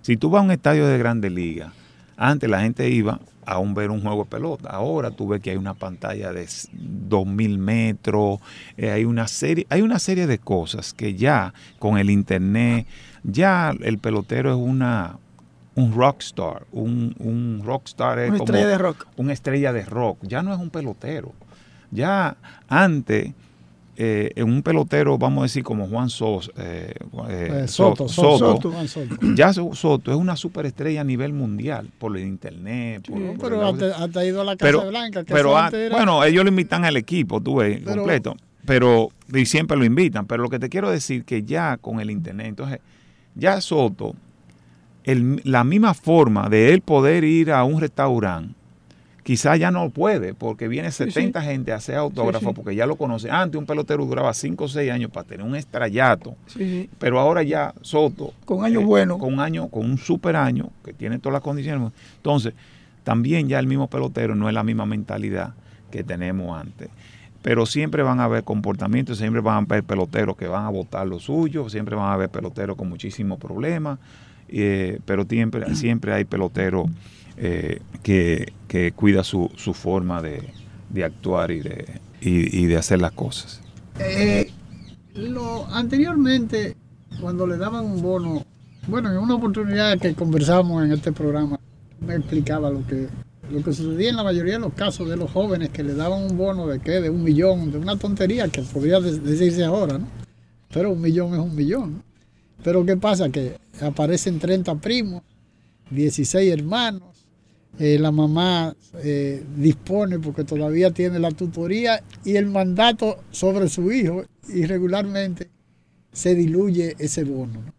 [0.04, 1.72] Si tú vas a un estadio de Grande Liga,
[2.18, 4.68] antes la gente iba a un ver un juego de pelota.
[4.68, 8.40] Ahora tú ves que hay una pantalla de 2000 metros,
[8.76, 12.86] eh, hay, una serie, hay una serie de cosas que ya con el internet,
[13.22, 15.16] ya el pelotero es una,
[15.74, 16.66] un rockstar.
[16.70, 19.06] Un, un rockstar es Una como estrella de rock.
[19.16, 20.18] una estrella de rock.
[20.20, 21.32] Ya no es un pelotero.
[21.90, 22.36] Ya
[22.68, 23.32] antes,
[23.96, 26.94] eh, en un pelotero, vamos a decir como Juan Sos, eh,
[27.28, 29.16] eh, Eh, So- Soto, Soto, Soto, Soto.
[29.36, 33.06] ya So- Soto es una superestrella a nivel mundial por el internet.
[33.08, 35.24] por- Sí, por pero hasta, hasta ha ido a la Casa pero, Blanca.
[35.24, 38.36] Que pero a- era- bueno, ellos lo invitan al equipo, tú ves, Pero- completo.
[38.66, 40.26] Pero, y siempre lo invitan.
[40.26, 42.80] Pero lo que te quiero decir que ya con el internet, entonces,
[43.34, 44.14] ya Soto,
[45.04, 48.54] el- la misma forma de él poder ir a un restaurante,
[49.24, 52.86] quizás ya no puede, porque viene Sí, 70 gente a hacer autógrafo, Sí, porque ya
[52.86, 53.30] lo conoce.
[53.30, 56.36] Antes un pelotero duraba 5 o 6 años para tener un estrellato.
[56.98, 58.32] Pero ahora ya Soto.
[58.44, 59.18] Con años eh, buenos.
[59.18, 61.90] Con un año, con un super año, que tiene todas las condiciones.
[62.16, 62.54] Entonces,
[63.02, 65.54] también ya el mismo pelotero no es la misma mentalidad
[65.90, 66.90] que tenemos antes.
[67.42, 71.06] Pero siempre van a haber comportamientos, siempre van a haber peloteros que van a votar
[71.06, 73.98] lo suyo, siempre van a haber peloteros con muchísimos problemas,
[74.48, 76.86] eh, pero siempre, siempre hay peloteros
[77.36, 80.50] eh, que, que cuida su, su forma de,
[80.90, 83.60] de actuar y de, y- de hacer las cosas.
[83.98, 84.50] Eh,
[85.14, 86.76] lo, anteriormente,
[87.20, 88.44] cuando le daban un bono,
[88.88, 91.58] bueno, en una oportunidad que conversamos en este programa,
[92.00, 93.08] me explicaba lo que,
[93.50, 96.22] lo que sucedía en la mayoría de los casos de los jóvenes que le daban
[96.22, 99.98] un bono de qué, de un millón, de una tontería que podría de- decirse ahora,
[99.98, 100.06] ¿no?
[100.72, 102.02] Pero un millón es un millón.
[102.64, 103.28] Pero ¿qué pasa?
[103.28, 105.22] Que aparecen 30 primos,
[105.90, 107.13] 16 hermanos,
[107.78, 113.90] eh, la mamá eh, dispone porque todavía tiene la tutoría y el mandato sobre su
[113.90, 115.48] hijo y regularmente
[116.12, 117.54] se diluye ese bono.
[117.54, 117.74] ¿no?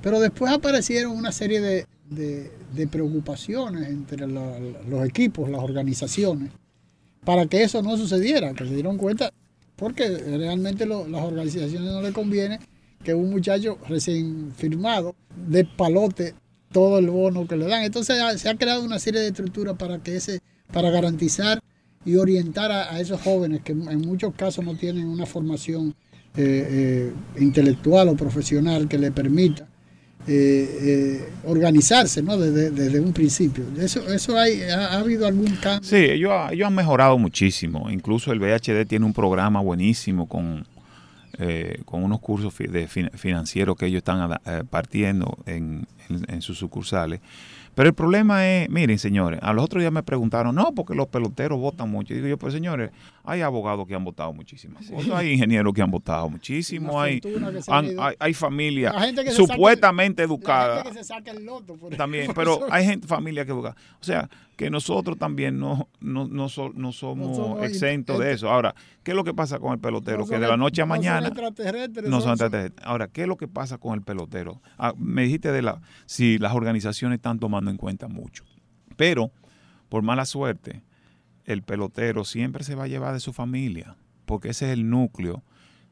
[0.00, 6.50] Pero después aparecieron una serie de, preocupaciones entre los equipos, las organizaciones,
[7.24, 9.32] para que eso no sucediera, que se dieron cuenta,
[9.76, 12.58] porque realmente las organizaciones no le conviene
[13.02, 15.14] que un muchacho recién firmado
[15.48, 16.34] de palote
[16.72, 17.84] todo el bono que le dan.
[17.84, 20.40] Entonces se ha creado una serie de estructuras para que ese,
[20.72, 21.60] para garantizar
[22.04, 25.94] y orientar a, a esos jóvenes que en muchos casos no tienen una formación
[26.36, 29.68] eh, eh, intelectual o profesional que le permita
[30.26, 32.38] eh, eh, organizarse ¿no?
[32.38, 33.64] desde, desde un principio.
[33.78, 35.88] Eso, eso hay, ha, ha habido algún cambio.
[35.88, 37.90] Sí, ellos, ellos han mejorado muchísimo.
[37.90, 40.64] Incluso el VHD tiene un programa buenísimo con,
[41.38, 45.86] eh, con unos cursos de fin- financieros que ellos están eh, partiendo en,
[46.40, 47.20] sus sucursales.
[47.74, 51.08] Pero el problema es, miren señores, a los otros días me preguntaron, no, porque los
[51.08, 52.12] peloteros votan mucho.
[52.12, 52.90] Y digo yo, pues señores,
[53.24, 57.20] hay abogados que han votado muchísimas cosas, hay ingenieros que han votado muchísimo, hay,
[57.68, 58.94] han- hay, hay familias
[59.32, 61.74] supuestamente educadas gente que se saca el loto.
[61.76, 63.76] por- también, pero eso- hay gente, familia que busca.
[64.00, 68.50] O sea, que nosotros también no, no, no, so- no somos exentos de eso.
[68.50, 70.18] Ahora, ¿qué es lo que pasa con el pelotero?
[70.18, 72.86] no que de la noche a no son mañana extraterrestres, no son son- extraterrestres.
[72.86, 74.60] Ahora, ¿qué es lo que pasa con el pelotero?
[74.78, 78.44] Ah, me dijiste de la si las organizaciones están tomando en cuenta mucho.
[78.96, 79.30] Pero,
[79.88, 80.82] por mala suerte,
[81.44, 85.42] el pelotero siempre se va a llevar de su familia, porque ese es el núcleo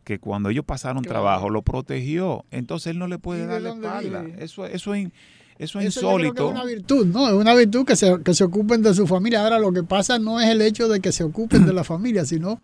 [0.04, 1.20] que cuando ellos pasaron Claro.
[1.20, 2.44] trabajo lo protegió.
[2.50, 4.22] Entonces él no le ¿Y puede de dar la espalda.
[4.22, 4.42] vive?
[4.44, 5.12] Eso, eso es, in-
[5.58, 6.46] eso insólito.
[6.46, 7.28] es una virtud, ¿no?
[7.28, 9.42] Es una virtud que se, que se ocupen de su familia.
[9.42, 12.24] Ahora, lo que pasa no es el hecho de que se ocupen de la familia,
[12.24, 12.60] sino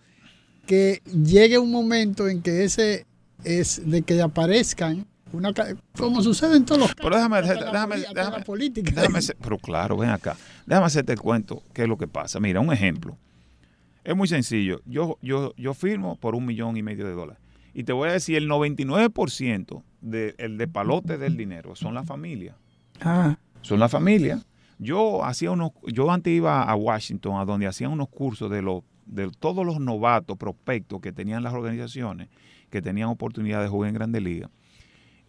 [0.67, 3.07] que llegue un momento en que ese
[3.45, 5.53] es de que aparezcan una
[5.97, 7.03] como sucede en todos los casos.
[7.03, 8.93] Pero déjame, déjame, la política.
[8.95, 10.37] déjame pero claro, ven acá.
[10.67, 12.41] Déjame hacerte el cuento, qué es lo que pasa.
[12.41, 13.19] Mira, un ejemplo.
[14.05, 14.81] Es muy sencillo.
[14.87, 17.43] Yo, yo, yo firmo por un millón y medio de dólares.
[17.75, 22.05] Y te voy a decir, el 99% del el de palote del dinero son la
[22.05, 22.57] familia.
[23.01, 24.43] Ah, Son la familia.
[24.79, 28.83] Yo hacía unos, yo antes iba a Washington, a donde hacían unos cursos de los,
[29.07, 32.29] de todos los novatos, prospectos que tenían las organizaciones,
[32.71, 34.51] que tenían oportunidad de jugar en Grande Liga.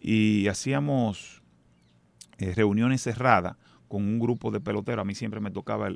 [0.00, 1.42] Y hacíamos
[2.38, 3.56] eh, reuniones cerradas
[3.88, 5.02] con un grupo de peloteros.
[5.02, 5.88] A mí siempre me tocaba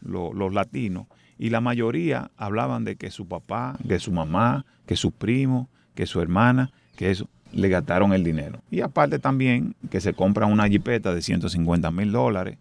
[0.00, 1.06] los latinos.
[1.38, 6.06] Y la mayoría hablaban de que su papá, que su mamá, que su primo, que
[6.06, 8.62] su hermana, que eso, le gastaron el dinero.
[8.70, 12.58] Y aparte también que se compran una jipeta de 150 mil dólares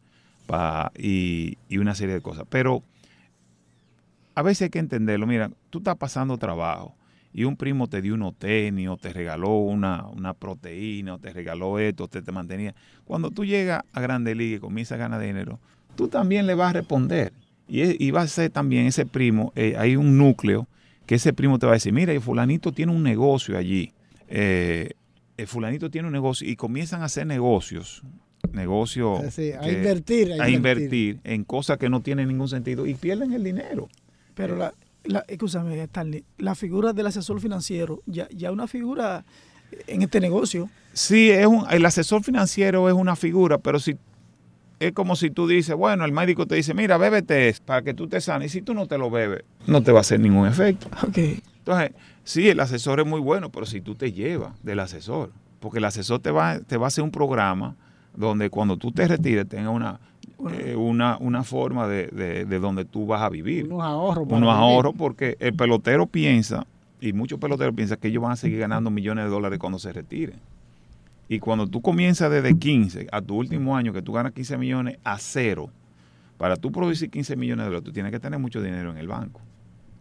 [0.97, 2.45] y, y una serie de cosas.
[2.49, 2.83] Pero
[4.35, 5.25] a veces hay que entenderlo.
[5.25, 6.93] Mira, tú estás pasando trabajo
[7.37, 11.33] y un primo te dio unos tenis o te regaló una, una proteína o te
[11.33, 12.73] regaló esto, te, te mantenía.
[13.03, 15.59] Cuando tú llegas a Grande Liga y comienzas a ganar dinero,
[15.97, 17.33] tú también le vas a responder.
[17.67, 20.67] Y, va a ser también ese primo, eh, hay un núcleo
[21.05, 23.91] que ese primo te va a decir, mira, el fulanito tiene un negocio allí.
[24.29, 24.91] Eh,
[25.35, 28.01] el fulanito tiene un negocio y comienzan a hacer negocios,
[28.53, 30.83] negocios Es decir, a que- invertir, a a invertir.
[30.85, 33.89] invertir en cosas que no tienen ningún sentido y pierden el dinero.
[34.35, 34.73] pero la,
[35.05, 39.25] la, escúchame, Stanley, la figura del asesor financiero, ya, ya una figura
[39.87, 43.97] en este negocio, Sí, es un, el asesor financiero es una figura, pero si
[44.79, 47.93] es como si tú dices, bueno, el médico te dice, mira, bébete esto para que
[47.93, 48.55] tú te sanes.
[48.55, 50.87] Y si tú no te lo bebes, no te va a hacer ningún efecto.
[51.05, 51.17] Ok.
[51.57, 51.91] Entonces,
[52.23, 55.85] sí, el asesor es muy bueno, pero si tú te llevas del asesor, porque el
[55.85, 57.75] asesor te va, te va a hacer un programa
[58.17, 59.99] donde cuando tú te retires tenga una,
[60.51, 63.65] eh, una, una forma de, de- de donde tú vas a vivir.
[63.65, 64.27] Unos ahorros.
[64.29, 66.65] Unos ahorros porque el pelotero piensa,
[67.01, 69.91] y muchos peloteros piensan que ellos van a seguir ganando millones de dólares cuando se
[69.93, 70.39] retiren.
[71.27, 74.97] Y cuando tú comienzas desde 15 a tu último año, que tú ganas 15 millones
[75.03, 75.69] a cero,
[76.37, 79.07] para tú producir 15 millones de dólares, tú tienes que tener mucho dinero en el
[79.07, 79.39] banco,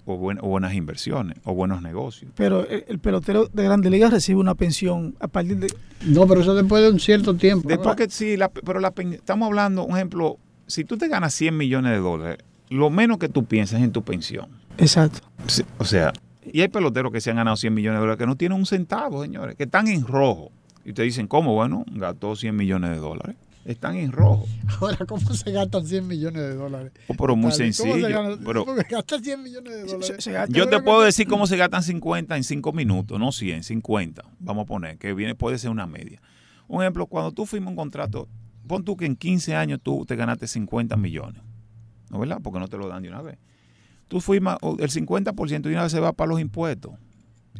[0.06, 2.30] o, buen- o buenas inversiones, o buenos negocios.
[2.36, 5.68] Pero el, el pelotero de Grandes Ligas recibe una pensión a partir de...
[6.06, 7.68] No, pero eso después de un cierto tiempo.
[7.68, 11.56] Después que sí, la- pero la estamos hablando, un ejemplo, si tú te ganas 100
[11.56, 12.38] millones de dólares,
[12.68, 14.48] lo menos que tú piensas es en tu pensión.
[14.78, 15.20] Exacto.
[15.46, 16.12] Sí, o sea,
[16.44, 18.66] y hay peloteros que se han ganado 100 millones de dólares que no tienen un
[18.66, 20.50] centavo, señores, que están en rojo.
[20.84, 21.54] Y ustedes dicen, ¿cómo?
[21.54, 23.36] Bueno, gastó 100 millones de dólares.
[23.64, 24.46] Están en rojo.
[24.80, 26.92] Ahora, ¿cómo se gastan 100 millones de dólares?
[27.08, 28.08] Oh, pero muy Dale, ¿cómo se sencillo.
[28.08, 30.06] gana- Pero Porque gasta 100 millones de Se- dólares.
[30.16, 33.32] se- se gasta- yo te puedo decir cómo se gastan 50 en 5 minutos, no
[33.32, 34.22] 100, 50.
[34.38, 36.20] Vamos a poner, que viene, puede ser una media.
[36.68, 38.28] Un ejemplo, cuando tú firmas un contrato,
[38.66, 41.42] pon tú que en 15 años tú te ganaste 50 millones.
[42.10, 42.38] ¿No verdad?
[42.42, 43.38] Porque no te lo dan de una vez.
[44.08, 46.92] Tú firmas, el 50% de una vez se va para los impuestos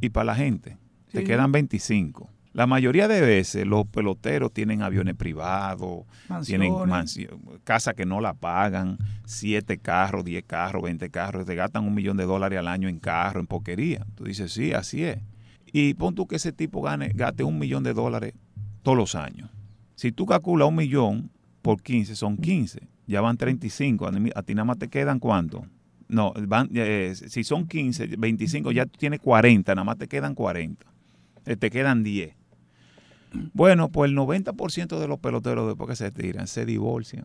[0.01, 0.77] y para la gente.
[1.11, 2.29] Te quedan 25.
[2.55, 6.05] La mayoría de veces los peloteros tienen aviones privados,
[6.47, 7.29] tienen mansi-
[7.65, 12.17] casas que no la pagan, siete carros, 10 carros, 20 carros, te gastan un millón
[12.17, 14.07] de dólares al año en carro, en poquería.
[14.15, 15.19] Tú dices, sí, así es.
[15.73, 18.35] Y pon tú que ese tipo gane, gaste un millón de dólares
[18.85, 19.51] todos los años.
[19.97, 21.31] Si tú calculas un millón
[21.61, 22.81] por 15, son 15.
[23.07, 24.07] Ya van 35.
[24.35, 25.67] A ti nada más te quedan cuánto?
[26.07, 30.35] No, van, eh, si son 15, 25, ya tú tienes 40, nada más te quedan
[30.37, 30.87] 40.
[31.47, 32.35] Eh, te quedan 10.
[33.53, 37.25] Bueno, pues el 90% de los peloteros después que se tiran se divorcian.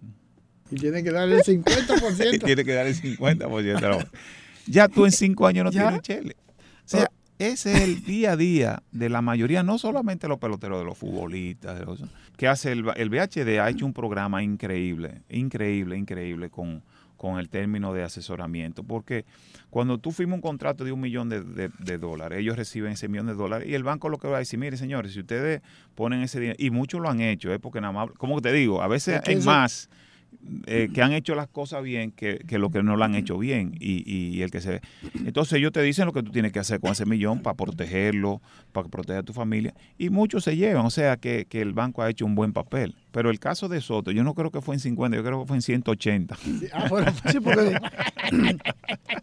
[0.72, 2.44] Y tiene que darle el 50%.
[2.46, 3.62] Tiene que dar el 50%.
[3.64, 4.08] de la-
[4.68, 5.82] Ya tú en cinco años no ¿Ya?
[5.88, 6.36] tienes chele.
[6.60, 10.80] O sea, ese es el día a día de la mayoría, no solamente los peloteros,
[10.80, 12.04] de los futbolistas, de los,
[12.38, 16.84] que hace el, el VHD ha hecho un programa increíble, increíble, increíble con,
[17.20, 19.26] con el término de asesoramiento, porque
[19.70, 23.10] cuando tú firmas un contrato de un millón de, de- de dólares, ellos reciben ese
[23.10, 25.62] millón de dólares y el banco lo que va a decir, mire señores, si ustedes
[25.96, 27.60] ponen ese dinero, y muchos lo han hecho, ¿eh?
[27.60, 29.90] porque nada más, como te digo, a veces Es que hay eso- más
[30.68, 33.38] eh, que han hecho las cosas bien que, que lo que no lo han hecho
[33.38, 34.82] bien y, y el que se
[35.26, 38.42] entonces ellos te dicen lo que tú tienes que hacer con ese millón para protegerlo
[38.72, 42.02] para proteger a tu familia y muchos se llevan o sea que, que el banco
[42.02, 44.76] ha hecho un buen papel pero el caso de Soto yo no creo que fue
[44.76, 47.76] en 50 yo creo que fue en 180 Sí, ah, bueno, Sí, porque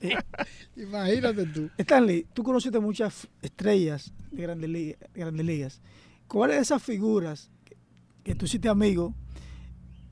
[0.77, 1.71] imagínate tú.
[1.79, 5.81] Stanley, tú conociste muchas estrellas de grandes, ligas, de grandes ligas.
[6.27, 7.77] ¿Cuáles de esas figuras que,
[8.23, 9.15] que tú hiciste amigo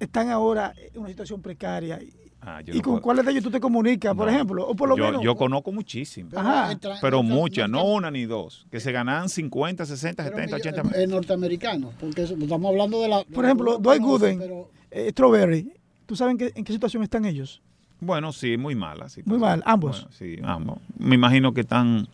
[0.00, 1.98] están ahora en una situación precaria?
[2.46, 4.32] Ah, ¿Y no con puedo- cuáles de ellos tú te comunicas, por No.
[4.32, 4.66] ejemplo?
[4.68, 5.22] O por lo yo, menos...
[5.22, 6.78] yo conozco muchísimas Ajá.
[7.00, 10.98] pero muchas no una ni dos que se ganan 50 60 pero 70 millo- 80
[11.00, 13.18] eh, norteamericanos, porque estamos hablando de la.
[13.20, 14.38] de Por ejemplo, Dwight Gooden.
[14.38, 15.72] pero- eh, Strawberry,
[16.04, 17.62] ¿tú sabes en qué, en qué situación están ellos?
[18.00, 19.06] Bueno, sí, muy mala.
[19.24, 20.02] Muy mal, ambos.
[20.02, 20.78] Bueno, sí, ambos.
[20.98, 22.06] Me imagino que están...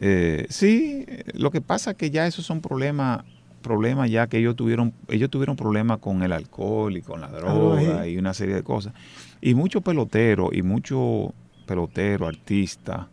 [0.00, 1.04] eh, sí,
[1.34, 3.22] lo que pasa es que ya esos son problemas
[3.64, 7.80] problemas ya que ellos tuvieron ellos tuvieron problemas con el alcohol y con la droga
[7.82, 8.92] droga, y una serie de cosas.
[9.40, 11.32] Y muchos peloteros y muchos
[11.66, 13.06] peloteros, artistas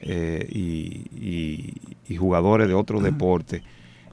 [0.00, 1.74] eh, y, y-
[2.08, 3.62] y jugadores de otros deportes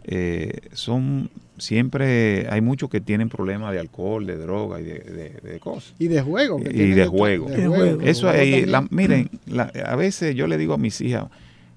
[0.05, 5.49] eh, son siempre hay muchos que tienen problemas de alcohol, de droga y de, de-
[5.51, 5.93] de cosas.
[5.99, 6.57] Y de juego.
[6.59, 7.49] que Y de juego.
[7.49, 8.01] De juego.
[8.01, 11.25] Eso ahí, la- miren, la- a veces yo le digo a mis hijas,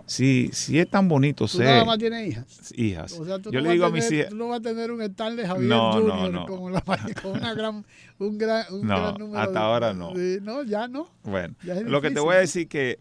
[0.09, 2.73] si, si es tan bonito Tú nada ser más tienes hijas.
[2.77, 4.59] hijas, O sea, tú yo no le digo a tener- mis hijas, Tú no vas
[4.59, 6.33] a tener un Stanley Javier No, no, Jr.
[6.33, 6.47] no.
[6.47, 6.81] Con, la-
[7.23, 7.85] con una gran,
[8.19, 9.39] un gran, un gran número.
[9.39, 10.13] hasta de- ahora no.
[10.43, 11.09] No, ya no.
[11.23, 12.99] bueno, Ya lo que te voy a decir que,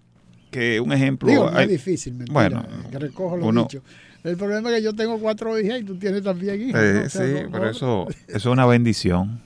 [0.52, 2.34] que un ejemplo, Digo, no hay- es difícil, mentira.
[2.34, 3.82] bueno, que recojo lo uno- dicho.
[4.24, 6.84] El problema es que yo tengo cuatro hijas y tú tienes también hijas.
[6.84, 7.06] eh, ¿no?
[7.06, 9.42] O sea, sí, no- pero eso, eso es una bendición.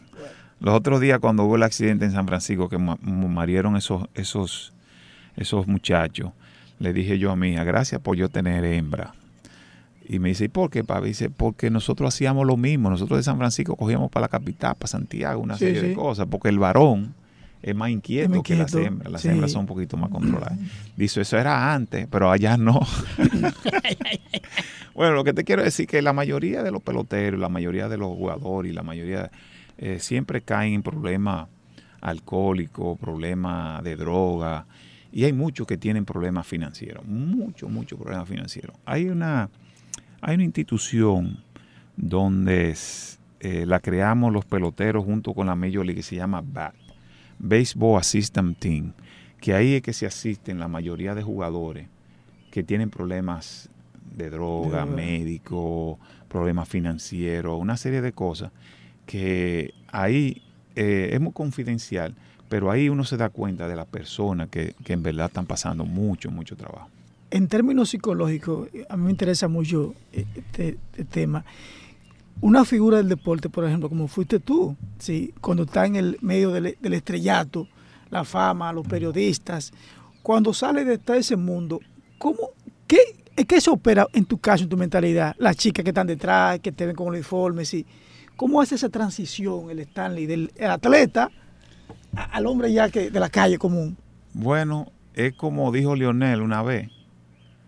[0.59, 4.73] Los otros días cuando hubo el accidente en San Francisco que ma- marieron esos, esos,
[5.35, 6.31] esos muchachos,
[6.81, 9.13] le dije yo a mi hija, gracias por yo tener hembra.
[10.07, 11.07] Y me dice, ¿y por qué, papi?
[11.07, 12.89] Dice, porque nosotros hacíamos lo mismo.
[12.89, 16.27] Nosotros de San Francisco cogíamos para la capital, para Santiago, una Sí, serie de cosas.
[16.29, 17.13] Porque el varón
[17.61, 19.11] es más inquieto, Es más que las hembras.
[19.11, 19.29] Las sí.
[19.29, 20.57] hembras son un poquito más controladas.
[20.97, 22.81] Dice, eso era antes, pero allá no.
[24.95, 27.87] bueno, lo que te quiero decir es que la mayoría de los peloteros, la mayoría
[27.87, 29.31] de los jugadores y la mayoría
[29.77, 31.47] eh, siempre caen en problemas
[32.01, 34.65] alcohólicos, problemas de droga.
[35.11, 38.75] Y hay muchos que tienen problemas financieros, muchos, muchos problemas financieros.
[38.85, 39.49] Hay una,
[40.21, 41.43] hay una institución
[41.97, 42.75] donde
[43.41, 46.75] eh, la creamos los peloteros junto con la Major League, que se llama BAT,
[47.39, 48.93] Baseball Assistant Team,
[49.39, 51.87] que ahí es que se asisten la mayoría de jugadores
[52.51, 53.69] que tienen problemas
[54.15, 58.51] de droga, médico, problemas financieros, una serie de cosas
[59.05, 60.41] que ahí
[60.75, 62.15] eh, es muy confidencial,
[62.51, 65.85] pero ahí uno se da cuenta de las personas que, que en verdad están pasando
[65.85, 66.89] mucho, mucho trabajo.
[67.29, 71.45] En términos psicológicos, a mí me interesa mucho eh, este, este, tema.
[72.41, 75.33] Una figura del deporte, por ejemplo, como fuiste tú, ¿sí?
[75.39, 77.69] cuando está en el medio del, estrellato,
[78.09, 79.71] la fama, los periodistas,
[80.21, 81.79] cuando sale de ese mundo,
[82.17, 82.49] ¿cómo,
[82.85, 82.97] qué,
[83.47, 85.37] ¿qué se opera en tu caso, en tu mentalidad?
[85.37, 87.85] Las chicas que están detrás, que te ven con uniformes, ¿sí?
[88.35, 91.31] ¿cómo hace esa transición el Stanley del atleta
[92.15, 93.97] al hombre ya que de la calle común?
[94.33, 96.89] Bueno, es como dijo Lionel una vez,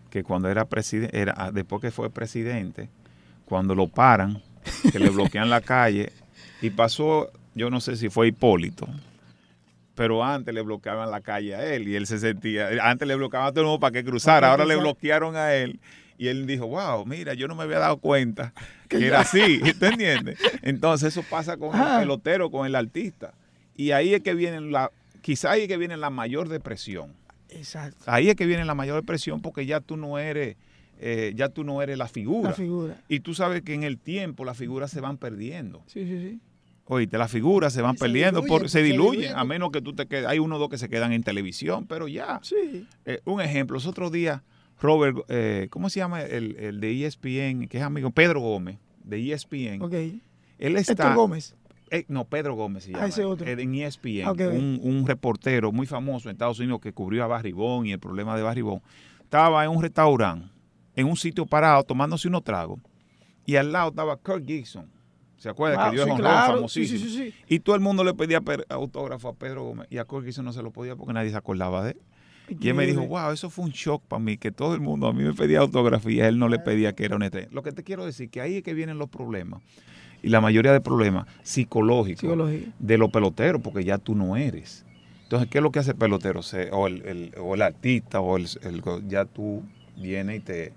[0.09, 2.89] que cuando era presidente, era, ah, después que fue presidente,
[3.45, 4.41] cuando lo paran,
[4.91, 6.11] que le bloquean la calle,
[6.61, 8.87] y pasó, yo no sé si fue Hipólito,
[9.95, 13.49] pero antes le bloqueaban la calle a él y él se sentía, antes le bloqueaban
[13.49, 15.79] a todo el mundo para que cruzara, ahora le bloquearon a él
[16.17, 18.53] y él dijo, wow, mira, yo no me había dado cuenta
[18.87, 20.39] que era así, ¿te entiendes?
[20.61, 23.33] Entonces eso pasa con el pelotero, con el artista.
[23.75, 27.13] Y ahí es que viene la, quizá ahí es que viene la mayor depresión.
[27.49, 28.03] Exacto.
[28.05, 30.57] Ahí es que viene la mayor depresión porque ya tú no eres,
[30.99, 32.49] eh, ya tú no eres la figura.
[32.49, 33.01] La figura.
[33.07, 35.83] Y tú sabes que en el tiempo las figuras se van perdiendo.
[35.87, 36.39] Sí, sí, sí.
[36.85, 40.27] Oíste, las figuras se van perdiendo, por, se, diluyen, a menos que tú te quedes.
[40.27, 42.41] Hay uno o dos que se quedan en televisión, pero ya.
[42.43, 42.85] Sí.
[43.05, 44.41] Eh, un ejemplo, los otros días,
[44.81, 48.11] Robert, eh, ¿cómo se llama el, el, de ESPN, que es amigo?
[48.11, 49.81] Pedro Gómez, de ESPN.
[49.81, 49.93] Ok.
[50.59, 50.91] Él está.
[50.91, 51.55] Héctor Gómez.
[51.95, 53.07] Eh, no, Pedro Gómez se Ah, llama.
[53.07, 53.47] ese otro.
[53.47, 57.85] eh, En ESPN, un, un reportero muy famoso en Estados Unidos que cubrió a Barribón
[57.85, 58.81] y el problema de Barribón.
[59.21, 60.47] Estaba en un restaurante,
[60.95, 62.79] en un sitio parado, tomándose unos tragos,
[63.45, 64.89] y al lado estaba Kirk Gibson.
[65.37, 66.53] ¿Se acuerda Wow, que dio sí, claro.
[66.55, 66.99] famosísimo?
[66.99, 67.35] Sí, sí, sí, sí.
[67.47, 70.53] Y todo el mundo le pedía autógrafo a Pedro Gómez y a Kirk Gibson no
[70.53, 71.97] se lo podía porque nadie se acordaba de él.
[72.59, 75.07] Y él me dijo, wow, eso fue un shock para mí, que todo el mundo
[75.07, 77.47] a mí me pedía autógrafo y a él no le pedía que era una estrella.
[77.51, 79.61] Lo que te quiero decir que ahí es que vienen los problemas.
[80.23, 82.67] Y la mayoría de problemas psicológicos Psicología.
[82.79, 84.85] de los peloteros, porque ya tú no eres.
[85.23, 86.39] Entonces, ¿qué es lo que hace el pelotero?
[86.71, 89.61] O, el, el- o el artista, o el, el- ya tú
[89.97, 90.73] vienes y te,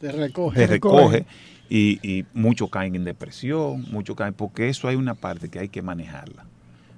[0.00, 0.58] Te recoge.
[0.60, 1.04] te recoge.
[1.18, 1.26] recoge.
[1.68, 5.68] Y, y muchos caen en depresión, muchos caen, porque eso hay una parte que hay
[5.68, 6.44] que manejarla,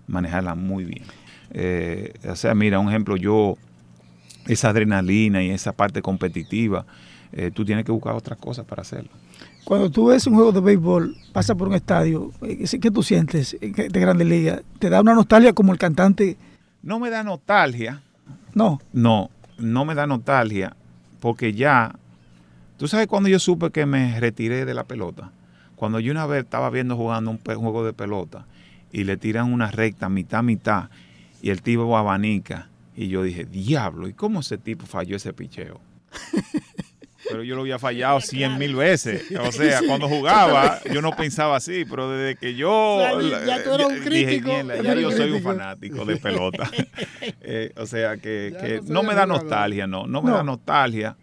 [0.07, 1.03] manejarla muy bien.
[1.51, 3.59] Eh, o sea, mira, un ejemplo, yo,
[4.47, 6.87] esa adrenalina y esa parte competitiva,
[7.33, 9.11] eh, tú tienes que buscar otras cosas para hacerlo.
[9.65, 13.57] Cuando tú ves un juego de béisbol, pasas por un estadio, eh, ¿qué tú sientes
[13.61, 14.63] de Grandes Ligas?
[14.79, 16.37] ¿Te da una nostalgia como el cantante?
[16.83, 18.03] No me da nostalgia,
[18.55, 18.81] No.
[18.93, 20.77] No, no me da nostalgia,
[21.21, 21.95] porque ya,
[22.77, 25.31] tú sabes cuando yo supe que me retiré de la pelota,
[25.77, 28.47] cuando yo una vez estaba viendo jugando un, juego de pelota
[28.91, 30.91] y le tiran una recta mitad mitad
[31.41, 35.81] y el tipo abanica y yo dije, diablo, ¿y cómo ese tipo falló ese picheo?
[37.29, 39.25] Pero yo lo había fallado cien mil veces.
[39.41, 42.71] O sea, cuando jugaba, yo no pensaba así, pero desde que yo.
[42.73, 44.49] O sea, ya tú eras un dije, crítico.
[44.49, 45.49] "Mierda, Ya ya eres yo soy un crítico".
[45.51, 46.71] fanático de pelota.
[47.45, 50.07] Eh, o sea, que, no me da nostalgia, no.
[50.07, 50.37] No me No.
[50.37, 51.17] da nostalgia.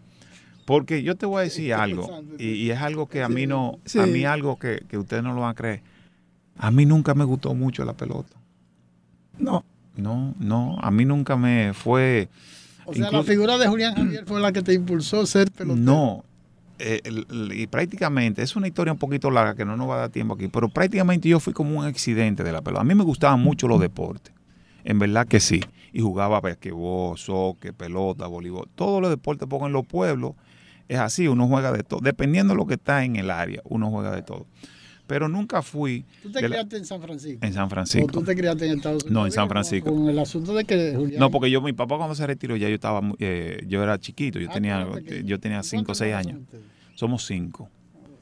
[0.65, 3.47] Porque yo te voy a decir Estoy algo, y, y es algo que a mí
[3.47, 3.99] no, Sí.
[3.99, 5.81] a mí algo que, que ustedes no lo van a creer.
[6.57, 8.35] A mí nunca me gustó mucho la pelota.
[9.37, 9.65] No.
[9.95, 12.29] No, no, a mí nunca me fue.
[12.85, 15.83] O sea, la figura de Julián Javier fue la que te impulsó a ser pelotero.
[15.85, 16.23] No.
[16.81, 19.95] eh, el- el- y prácticamente, es una historia un poquito larga que no nos va
[19.95, 22.79] a dar tiempo aquí, pero prácticamente yo fui como un accidente de la pelota.
[22.79, 24.33] A mí me gustaban mucho los deportes,
[24.85, 25.59] en verdad que sí.
[25.91, 30.35] Y jugaba basquetbol, soccer, pelota, voleibol, todos los deportes, porque en los pueblos
[30.87, 31.99] es así, uno juega de todo.
[32.01, 34.45] Dependiendo de lo que está en el área, uno juega de todo.
[35.09, 37.43] Pero nunca fui ¿Tú te la- criaste en San Francisco?
[37.45, 38.07] en San ¿O Francisco.
[38.11, 39.11] tú te criaste en Estados Unidos?
[39.11, 39.91] No, en San Francisco.
[39.91, 41.19] Con, el asunto de que Julián...
[41.19, 44.39] No, porque yo, mi papá cuando se retiró ya yo estaba, eh, yo era chiquito,
[44.39, 45.25] yo Ah, tenía, pequeño.
[45.25, 46.41] yo tenía cinco o ¿Cuántos seis años.
[46.93, 47.69] Somos cinco.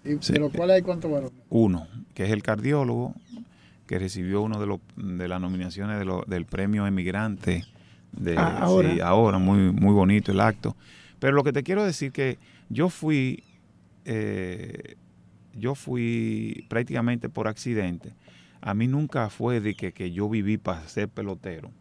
[0.05, 0.31] ¿Y Sí.
[0.31, 1.33] ¿De los cuales hay cuántos varones?
[1.49, 3.13] uno, que es el cardiólogo,
[3.85, 7.65] que recibió uno de, los, de las nominaciones de lo- del premio Emigrante.
[8.13, 8.93] De, Ah, ahora.
[8.93, 10.77] sí, ahora, muy, muy bonito el acto.
[11.19, 12.38] Pero lo que te quiero decir que
[12.69, 13.43] yo fui,
[14.05, 14.95] eh,
[15.58, 18.14] yo fui prácticamente por accidente.
[18.62, 21.72] A mí nunca fue de que, que yo viví para ser pelotero.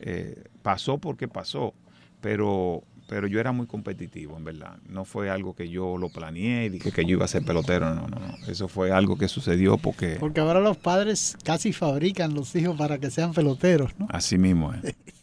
[0.00, 1.74] Eh, pasó porque pasó,
[2.20, 4.78] pero, pero yo era muy competitivo, en verdad.
[4.88, 7.94] No fue algo que yo lo planeé y que, que yo iba a ser pelotero,
[7.94, 8.34] no, no, no.
[8.48, 12.98] Eso fue algo que sucedió porque Porque ahora los padres casi fabrican los hijos para
[12.98, 14.06] que sean peloteros, ¿no?
[14.10, 14.94] así mismo es.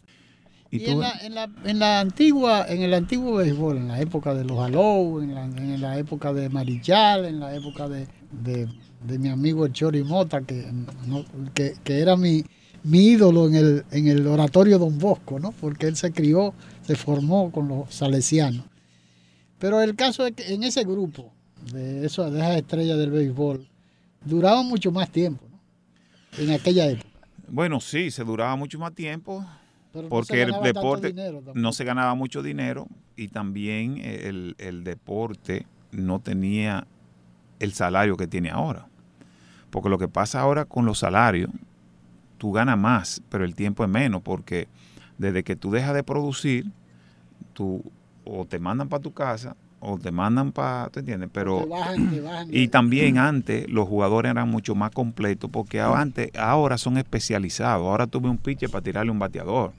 [0.72, 4.00] Y, Y en, la, en, la, en la antigua, en el antiguo béisbol, en la
[4.00, 8.08] época de los Alou, en la, en la época de Marichal, en la época de
[8.40, 8.68] de,
[9.18, 10.64] mi amigo el Chori Mota, que,
[11.84, 12.44] que, era mi,
[12.82, 15.52] mi, ídolo en el, en el oratorio Don Bosco, ¿no?
[15.52, 18.64] porque él se crió, se formó con los salesianos.
[19.58, 21.32] Pero el caso es que en ese grupo,
[21.72, 23.66] de, eso, de esas estrellas del béisbol,
[24.24, 25.60] duraba mucho más tiempo, ¿no?
[26.42, 27.08] en aquella época.
[27.48, 29.44] Bueno, sí, se duraba mucho más tiempo,
[30.08, 31.14] porque el deporte
[31.54, 32.86] no se ganaba mucho dinero
[33.16, 36.86] y también el, el, deporte no tenía
[37.58, 38.86] el salario que tiene ahora.
[39.70, 41.50] Porque lo que pasa ahora con los salarios,
[42.38, 44.68] tú ganas más, pero el tiempo es menos, porque
[45.18, 46.66] desde que tú dejas de producir,
[47.52, 47.82] tú
[48.24, 51.28] o te mandan para tu casa o te mandan para, ¿te entiendes?
[51.32, 51.68] Pero
[52.50, 57.84] y también antes los jugadores eran mucho más completos porque antes ahora son especializados.
[57.84, 59.72] Ahora tuve un pitcher para tirarle un bateador.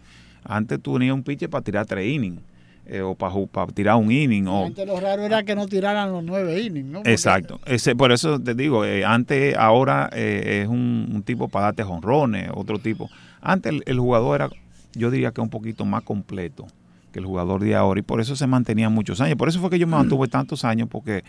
[0.43, 2.41] Antes tú tenías un pitcher para tirar tres innings.
[2.85, 4.45] Eh, o para, tirar un inning.
[4.45, 7.01] O, antes lo raro era que no tiraran los nueve innings, ¿no?
[7.05, 7.61] Exacto.
[7.65, 12.49] Ese, por eso te digo, eh, antes, ahora eh, es un, tipo para darte jonrones,
[12.53, 13.09] otro tipo.
[13.39, 14.49] Antes el, jugador era,
[14.95, 16.67] yo diría que un poquito más completo
[17.13, 19.37] que el jugador de ahora y por eso se mantenía muchos años.
[19.37, 21.23] Por eso fue que yo me mantuve tantos años porque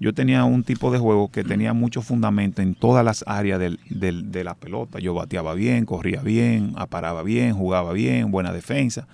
[0.00, 3.78] yo tenía un tipo de juego que tenía mucho fundamento en todas las áreas del,
[4.32, 4.98] de la pelota.
[5.00, 9.06] Yo bateaba bien, corría bien, aparaba bien, jugaba bien, buena defensa.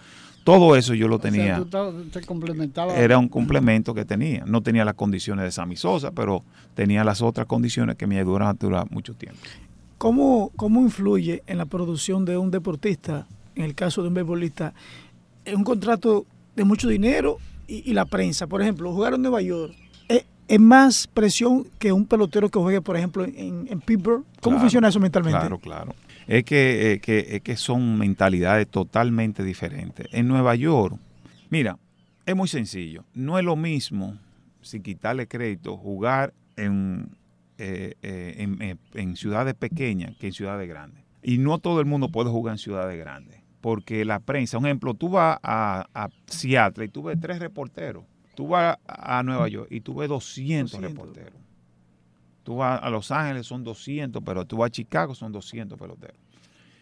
[0.45, 1.65] Todo eso yo lo tenía.
[2.97, 4.45] Era un complemento que tenía.
[4.47, 6.45] No tenía las condiciones de Sammy Sosa, pero
[6.75, 9.41] tenía las otras condiciones que me ayudaron a durar mucho tiempo.
[9.99, 14.73] ¿Cómo, ¿Cómo influye en la producción de un deportista, en el caso de un beisbolista,
[15.55, 16.27] un contrato
[16.57, 18.47] de mucho dinero y, la prensa.
[18.47, 19.75] Por ejemplo, jugar en Nueva York
[20.09, 24.25] es, más presión que un pelotero que juegue, por ejemplo, en, Pittsburgh.
[24.41, 25.39] ¿Cómo funciona eso mentalmente?
[25.39, 25.95] Claro, claro.
[26.27, 30.07] Es que, eh, que, es que son mentalidades totalmente diferentes.
[30.13, 30.97] En Nueva York,
[31.51, 31.79] mira,
[32.27, 33.05] es muy sencillo.
[33.15, 34.17] No es lo mismo,
[34.61, 37.11] sin quitarle crédito, jugar en,
[37.59, 41.05] eh, eh, en ciudades pequeñas que en ciudades grandes.
[41.23, 44.95] Y no todo el mundo puede jugar en ciudades grandes porque la prensa, un ejemplo,
[44.95, 48.05] tú vas a, Seattle y tú ves tres reporteros,
[48.35, 51.39] tú vas a Nueva York y tú ves 200, reporteros.
[52.43, 56.17] Tú vas a Los Ángeles, son 200, pero tú vas a Chicago, son 200 peloteros.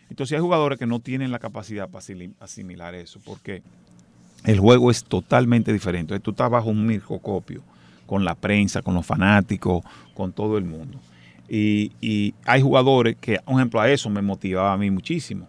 [0.09, 2.05] Entonces hay jugadores que no tienen la capacidad para
[2.41, 3.63] asimilar eso, porque
[4.45, 6.15] el juego es totalmente diferente.
[6.15, 7.63] Entonces, tú estás bajo un microscopio
[8.07, 10.99] con la prensa, con los fanáticos, con todo el mundo.
[11.49, 15.49] Y, y hay jugadores que, un ejemplo, a eso me motivaba a mí muchísimo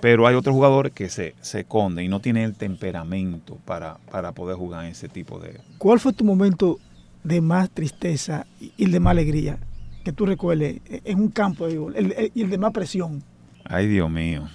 [0.00, 3.98] pero hay otros jugadores que se, se esconden y no tienen el temperamento para,
[4.34, 5.60] poder jugar en ese tipo de...
[5.78, 6.78] ¿Cuál fue tu momento
[7.24, 9.58] de más tristeza y de más alegría
[10.04, 13.22] que tú recuerdes en un campo de béisbol y el de más presión?
[13.64, 14.48] Ay, Dios mío,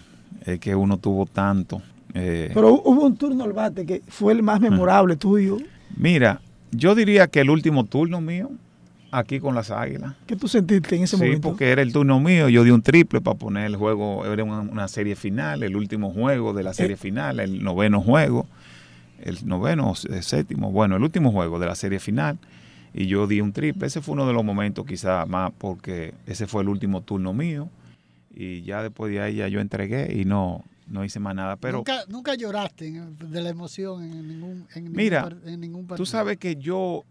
[0.46, 1.82] es que uno tuvo tanto.
[2.14, 2.52] Eh.
[2.54, 5.58] Pero hubo un turno al bate que fue el más memorable tuyo.
[5.98, 8.50] Mira, yo diría que el último turno mío,
[9.12, 10.16] aquí con las águilas.
[10.26, 11.36] ¿Qué tú sentiste en ese momento?
[11.36, 14.44] Sí, porque era el turno mío, yo di un triple para poner el juego, era
[14.44, 16.98] una, serie final, el último juego de la serie eh.
[16.98, 18.48] final, el noveno juego,
[19.22, 22.40] el noveno, el séptimo, bueno, el último juego de la serie final,
[22.94, 26.48] y yo di un triple, ese fue uno de los momentos quizás más porque ese
[26.48, 27.70] fue el último turno mío,
[28.34, 31.58] y ya después de ahí ya yo entregué y no, no hice más nada.
[31.58, 36.38] Pero nunca, nunca lloraste de la emoción en ningún, en mira, en ningún Tú sabes
[36.38, 37.04] que yo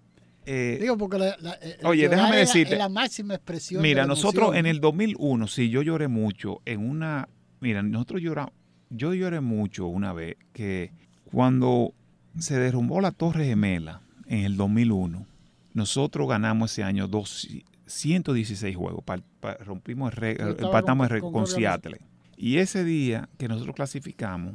[0.53, 2.76] eh, Digo, porque la, eh, oye, déjame decirte.
[2.76, 3.80] la, máxima expresión.
[3.80, 7.28] Mira, nosotros en el 2001, sí, yo lloré mucho en una.
[7.61, 8.53] Mira, nosotros lloramos.
[8.88, 10.90] Yo lloré mucho una vez que
[11.30, 11.94] cuando
[12.36, 15.24] se derrumbó la Torre Gemela en el 2001,
[15.74, 17.09] nosotros ganamos ese año
[17.86, 19.05] 116 juegos.
[19.61, 22.01] rompimos el récord, empatamos el récord con, Seattle.
[22.36, 24.55] Y ese día que nosotros clasificamos,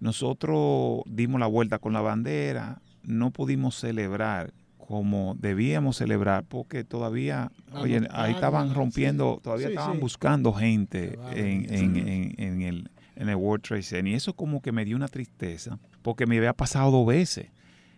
[0.00, 4.54] nosotros dimos la vuelta con la bandera, no pudimos celebrar
[4.86, 12.34] como debíamos celebrar, porque todavía, oye, ahí estaban rompiendo, todavía estaban buscando gente en, en,
[12.36, 14.12] en, el, en el World Trade Center.
[14.12, 17.46] Y eso como que me dio una tristeza, porque me había pasado dos veces.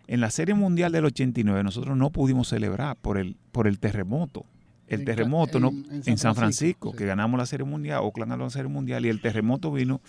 [0.07, 4.45] En la Serie Mundial del 89 nosotros no pudimos celebrar por el, por el terremoto.
[4.87, 5.73] El terremoto ¿no?
[6.05, 9.19] en, San Francisco, que ganamos la Serie Mundial, Oakland ganó la Serie Mundial y el
[9.19, 9.99] terremoto vino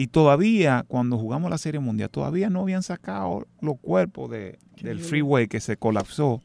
[0.00, 5.00] y todavía, cuando jugamos la Serie Mundial, todavía no habían sacado los cuerpos de, del
[5.00, 6.40] freeway que se colapsó.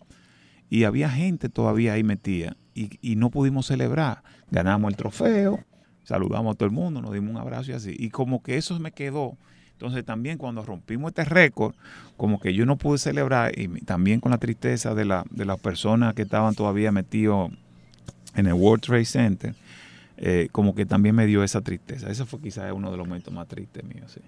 [0.71, 2.57] Y había gente todavía ahí metida.
[2.73, 4.23] Y, no pudimos celebrar.
[4.49, 5.59] Ganamos el trofeo,
[6.03, 7.95] saludamos a todo el mundo, nos dimos un abrazo y así.
[7.95, 9.37] Y como que eso me quedó.
[9.73, 11.75] Entonces también cuando rompimos este récord,
[12.17, 15.59] como que yo no pude celebrar, y también con la tristeza de, la, de las
[15.59, 17.51] personas que estaban todavía metidos
[18.33, 19.55] en el World Trade Center,
[20.17, 22.09] eh, como que también me dio esa tristeza.
[22.09, 24.21] Ese fue quizás uno de los momentos más tristes míos, sí.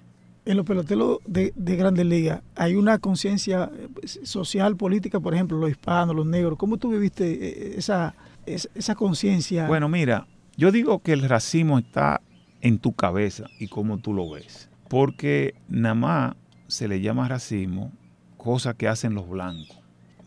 [0.45, 5.57] En los peloteros de, de Grandes Ligas hay una conciencia eh, social, política, por ejemplo,
[5.57, 6.57] los hispanos, los negros.
[6.59, 8.13] ¿Cómo tú viviste eh, esa,
[8.45, 9.65] esa, esa conciencia?
[9.67, 12.21] Bueno, mira, yo digo que el racismo está
[12.61, 14.69] en tu cabeza y cómo tú lo ves.
[14.87, 16.35] Porque nada más
[16.67, 17.91] se le llama racismo
[18.37, 19.77] cosas que hacen los blancos,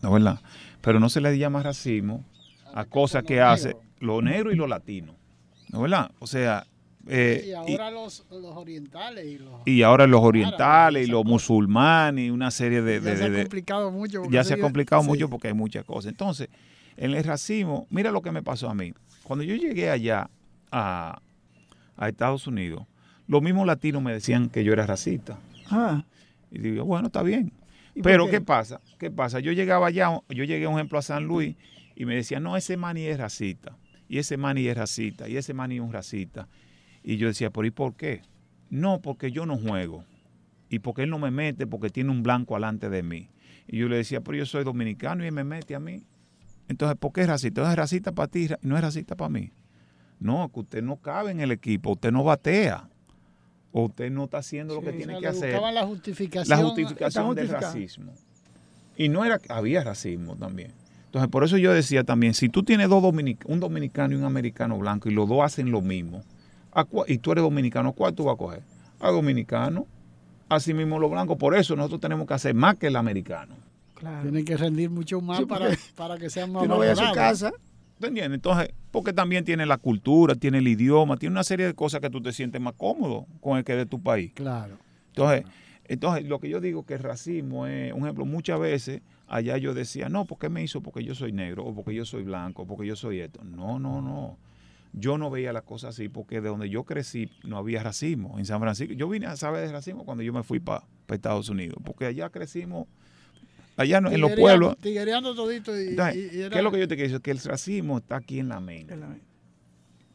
[0.01, 0.41] ¿no es verdad?
[0.81, 2.25] Pero no se le llama racismo
[2.73, 5.15] a cosas que hacen los negros y los latinos,
[5.69, 6.11] ¿no verdad?
[6.19, 6.65] O sea,
[7.07, 12.25] eh, y ahora los, los orientales y los, y ahora los orientales y los musulmanes
[12.25, 12.99] y una serie de...
[13.01, 14.23] ya de- se ha complicado mucho.
[14.29, 15.07] ya se ha complicado sí.
[15.07, 16.11] mucho porque hay muchas cosas.
[16.11, 16.49] Entonces,
[16.97, 18.93] en el racismo, mira lo que me pasó a mí.
[19.23, 20.29] Cuando yo llegué allá
[20.71, 21.19] a,
[21.95, 22.83] a Estados Unidos,
[23.27, 25.39] los mismos latinos me decían que yo era racista.
[25.69, 26.03] Ah,
[26.51, 27.53] Y digo, bueno, está bien.
[27.95, 28.31] ¿y por Pero qué?
[28.31, 28.41] qué?
[28.41, 28.81] pasa?
[28.97, 29.39] ¿Qué pasa?
[29.39, 31.55] Yo llegaba allá, yo llegué, un ejemplo, a San Luis
[31.95, 33.75] y me decían, no, ese mani es racista.
[34.09, 35.29] Y ese mani es racista.
[35.29, 36.49] Y ese mani es un racista.
[37.03, 38.23] Y yo decía, ¿por y por qué?
[38.69, 40.03] No, porque yo no juego.
[40.69, 43.29] Y porque él no me mete porque tiene un blanco alante de mí.
[43.67, 46.03] Y yo le decía, pero yo soy dominicano y él me mete a mí.
[46.67, 47.69] Entonces, ¿por qué es racista?
[47.69, 49.51] ¿Es racista para ti y no es racista para mí?
[50.19, 52.89] No, que usted no cabe en el equipo, usted no batea.
[53.71, 56.57] O usted no está haciendo lo que tiene que hacer la justificación.
[56.57, 58.13] la justificación del racismo.
[58.97, 60.73] Y no era, había racismo también.
[61.09, 64.25] Entonces, por eso yo decía también, si tú tienes dos dominic- un dominicano y un
[64.25, 66.21] americano blanco y los dos hacen lo mismo,
[66.71, 68.61] ¿a cua- y tú eres dominicano, ¿cuál tú vas a coger?
[68.99, 69.87] A dominicano,
[70.49, 71.37] así mismo los blancos.
[71.37, 73.55] Por eso nosotros tenemos que hacer más que el americano.
[73.95, 74.21] Claro.
[74.21, 77.11] Tienen que rendir mucho más Sí, para, para que sean más Que no a su
[77.13, 77.51] casa.
[77.99, 78.35] ¿Tú entiendes?
[78.37, 82.09] Entonces, porque también tiene la cultura, tiene el idioma, tiene una serie de cosas que
[82.09, 84.31] tú te sientes más cómodo con el que es de tu país.
[84.35, 84.77] Claro.
[85.09, 85.43] Entonces,
[85.85, 89.73] entonces, lo que yo digo que el racismo es, un ejemplo, muchas veces allá yo
[89.73, 90.81] decía, no, ¿por qué me hizo?
[90.81, 93.43] Porque yo soy negro, o porque yo soy blanco, o porque yo soy esto.
[93.43, 94.37] No, no, no.
[94.91, 98.45] Yo no veía las cosas así porque de donde yo crecí no había racismo en
[98.45, 98.93] San Francisco.
[98.95, 102.29] Yo vine a saber de racismo cuando yo me fui para Estados Unidos, porque allá
[102.31, 102.87] crecimos,
[103.77, 104.75] allá no- en los pueblos.
[104.79, 107.21] Tiguereando todito y, Entonces, y- y era- ¿Qué es lo que yo te quiero decir?
[107.21, 108.95] Que el racismo está aquí en la mente.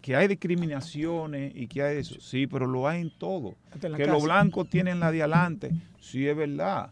[0.01, 2.21] Que hay discriminaciones y que hay eso.
[2.21, 4.12] Sí, pero lo hay en todo en que casa.
[4.12, 6.91] los blancos tienen la de adelante, sí es verdad,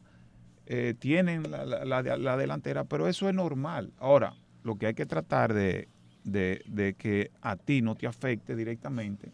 [0.75, 3.93] eh, tienen la, la- la de- la delantera, pero eso es normal.
[3.99, 5.89] Ahora, lo que hay que tratar de,
[6.25, 9.33] de- de que a ti no te afecte directamente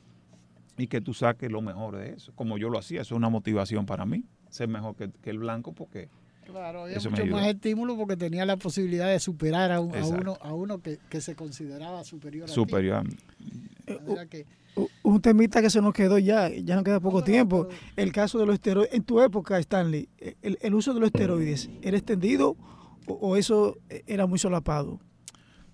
[0.77, 3.29] y que tú saques lo mejor de eso, como yo lo hacía, eso es una
[3.29, 6.09] motivación para mí, ser mejor que, que el blanco porque
[6.45, 9.95] Claro, había Eso me mucho más estímulo porque tenía la posibilidad de superar a, un-
[9.95, 12.55] a uno a uno que, que se consideraba superior a ti.
[12.55, 13.15] superior a mí.
[13.87, 14.47] De manera que-
[15.03, 17.67] Un temita que se nos quedó ya, ya no queda poco No, no, tiempo.
[17.69, 18.95] pero- El caso de los esteroides.
[18.95, 20.09] En tu época, Stanley,
[20.43, 22.57] el, el uso de los esteroides, ¿era extendido
[23.07, 25.01] o, o eso era muy solapado?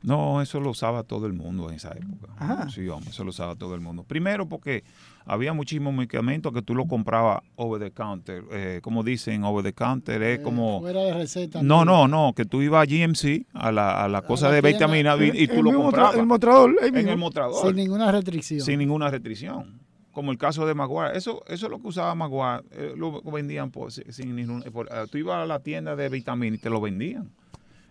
[0.04, 2.30] No, eso lo usaba todo el mundo en esa época.
[2.36, 2.68] Ajá.
[2.68, 4.04] Sí, hombre, eso lo usaba todo el mundo.
[4.04, 4.84] Primero porque
[5.24, 8.44] había muchísimos medicamentos que tú lo comprabas over the counter.
[8.52, 10.80] Eh, como dicen, over the counter es eh, como...
[10.82, 11.62] fuera de receta.
[11.62, 14.60] No, no, no, que tú ibas a GMC, a la, a la cosa la de
[14.60, 18.60] vitamina B, y tú lo comprabas motra- El mostrador, en el mostrador, Sin ninguna restricción.
[18.60, 19.80] sin ninguna restricción.
[20.12, 21.16] Como el caso de Maguire.
[21.16, 22.62] Eso, eso es lo que usaba Maguire.
[22.72, 24.62] eh, lo vendían por, sin ningún...
[24.64, 27.30] por- eh, tú ibas a la tienda de vitamina y te lo vendían.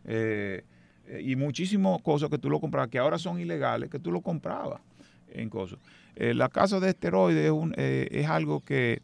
[0.06, 0.64] Eh,
[1.22, 4.82] y muchísimas cosas que tú lo comprabas, que ahora son ilegales, que tú lo comprabas
[5.32, 5.80] en cosas.
[6.16, 9.02] Eh, la casa de esteroides es, un- eh, es algo que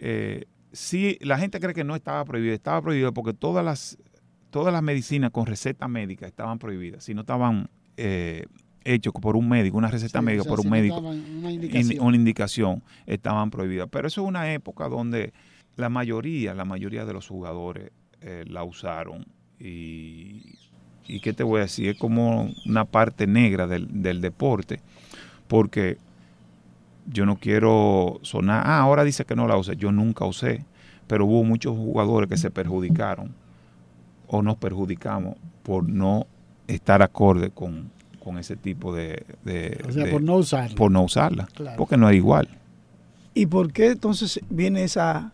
[0.00, 3.98] eh, sí, la gente cree que no estaba prohibido, estaba prohibido porque todas las,
[4.50, 8.46] todas las medicinas con receta médica estaban prohibidas, si no estaban eh,
[8.84, 11.00] hechos por un médico, una receta Sí, médica o sea, por un médico
[11.80, 13.88] in- una indicación estaban prohibidas.
[13.90, 15.32] Pero eso es una época donde
[15.76, 19.26] la mayoría, la mayoría de los jugadores eh, la usaron
[19.58, 20.54] y,
[21.08, 24.80] y qué te voy a decir, es como una parte negra del, del deporte,
[25.48, 25.98] porque
[27.12, 30.64] yo no quiero sonar, ah, ahora dice que no la usé, yo nunca usé,
[31.06, 33.32] pero hubo muchos jugadores que se perjudicaron
[34.26, 36.26] o nos perjudicamos por no
[36.66, 37.90] estar acorde con,
[38.22, 39.24] con ese tipo de...
[39.44, 40.74] de- o sea, de- por no usarlo.
[40.76, 41.76] por no usarla, Claro.
[41.76, 42.48] porque no es igual.
[43.34, 45.30] ¿Y por qué entonces viene esa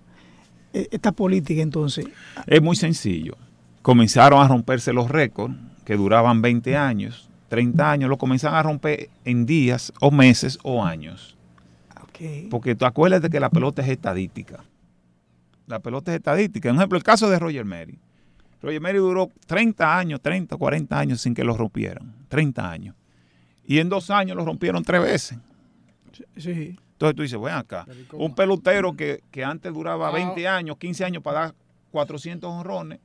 [0.75, 2.07] e- esta política entonces?
[2.47, 3.37] Es muy sencillo.
[3.83, 5.55] Comenzaron a romperse los récords
[5.85, 10.85] que duraban 20 años, 30 años, lo comenzaron a romper en días o meses o
[10.85, 11.37] años.
[12.51, 14.63] Porque tú acuérdate que la pelota es estadística.
[15.67, 16.69] La pelota es estadística.
[16.69, 17.99] Por ejemplo, el caso de Roger Mary.
[18.63, 22.15] Roger Mary duró 30 años, 30, 40 años sin que lo rompieran.
[22.29, 22.95] 30 años.
[23.67, 25.39] Y en dos años lo rompieron tres veces.
[26.37, 26.79] Sí.
[26.93, 30.13] Entonces tú dices, bueno acá, un pelotero que, que antes duraba Ah.
[30.13, 31.55] 20 años, 15 años para dar
[31.91, 33.01] 400 honrones,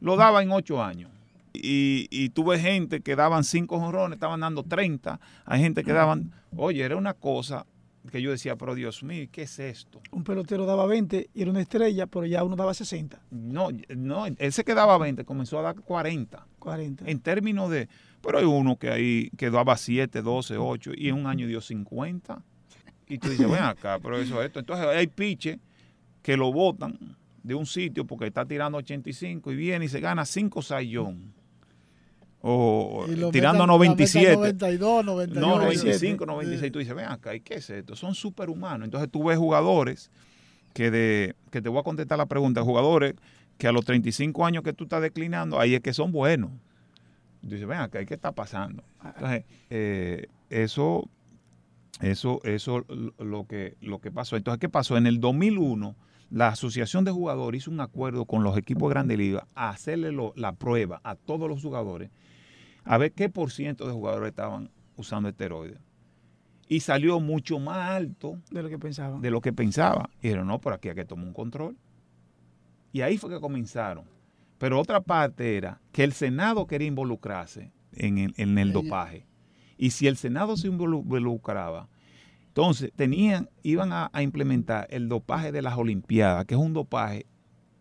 [0.00, 1.10] lo daba en 8 años.
[1.52, 5.20] Y, y tú ves gente que daban 5 honrones, estaban dando 30.
[5.44, 7.66] Hay gente que daban, oye, era una cosa
[8.10, 10.00] que yo decía, pero Dios mío, ¿qué es esto?
[10.10, 13.20] Un pelotero daba 20 y era una estrella, pero ya uno daba 60.
[13.30, 16.46] No, no, él se quedaba 20, comenzó a dar 40.
[16.58, 17.04] 40.
[17.06, 17.88] En términos de,
[18.22, 21.60] pero hay uno que ahí que daba 7, 12, 8 y en un año dio
[21.60, 22.42] 50.
[23.08, 24.60] Y tú dices, ven acá, pero eso es esto.
[24.60, 25.58] Entonces hay piche
[26.22, 30.24] que lo botan de un sitio porque está tirando 85 y viene y se gana
[30.24, 31.32] 5 sayón.
[32.42, 34.34] O tirando 97.
[34.34, 36.72] 92, 91, no, 95, 96.
[36.72, 37.94] Tú dices, ven acá, ¿y qué es esto?
[37.94, 38.86] Son superhumanos.
[38.86, 40.10] Entonces tú ves jugadores
[40.72, 43.14] que, de, que te voy a contestar la pregunta, jugadores
[43.58, 46.50] que a los 35 años que tú estás declinando, ahí es que son buenos.
[47.42, 48.82] Dice, ven acá, ¿qué está pasando?
[49.04, 51.08] Entonces, eh, eso,
[52.00, 52.86] eso, eso
[53.18, 54.36] lo que, lo que pasó.
[54.36, 54.96] Entonces, ¿qué pasó?
[54.96, 55.94] En el 2001,
[56.30, 60.16] la Asociación de Jugadores hizo un acuerdo con los equipos de Grande Liga a hacerle
[60.36, 62.10] la prueba a todos los jugadores
[62.84, 65.78] a ver qué por ciento de jugadores estaban usando esteroides.
[66.68, 69.18] Y salió mucho más alto de lo que pensaba.
[69.18, 70.08] De lo que pensaba.
[70.20, 71.76] Y dijeron, no, por aquí hay que tomar un control.
[72.92, 74.04] Y ahí fue que comenzaron.
[74.58, 79.26] Pero otra parte era que el Senado quería involucrarse en el, en el dopaje.
[79.78, 81.88] Y si el Senado se involucraba,
[82.50, 87.24] entonces tenían, iban a, a, implementar el dopaje de las Olimpiadas, que es un dopaje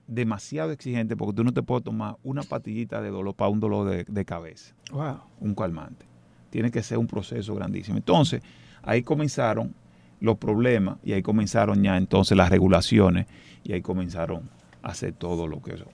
[0.10, 4.06] demasiado exigente porque tú no te puedes tomar una patillita de dolor para un dolor
[4.06, 4.76] de, cabeza.
[4.92, 5.22] Wow.
[5.40, 6.06] Un calmante.
[6.52, 7.98] Tiene que ser un proceso grandísimo.
[7.98, 8.42] Entonces,
[8.84, 9.74] ahí comenzaron
[10.20, 13.26] los problemas y ahí comenzaron ya entonces las regulaciones
[13.64, 14.50] y ahí comenzaron
[14.84, 15.86] a hacer todo lo que eso.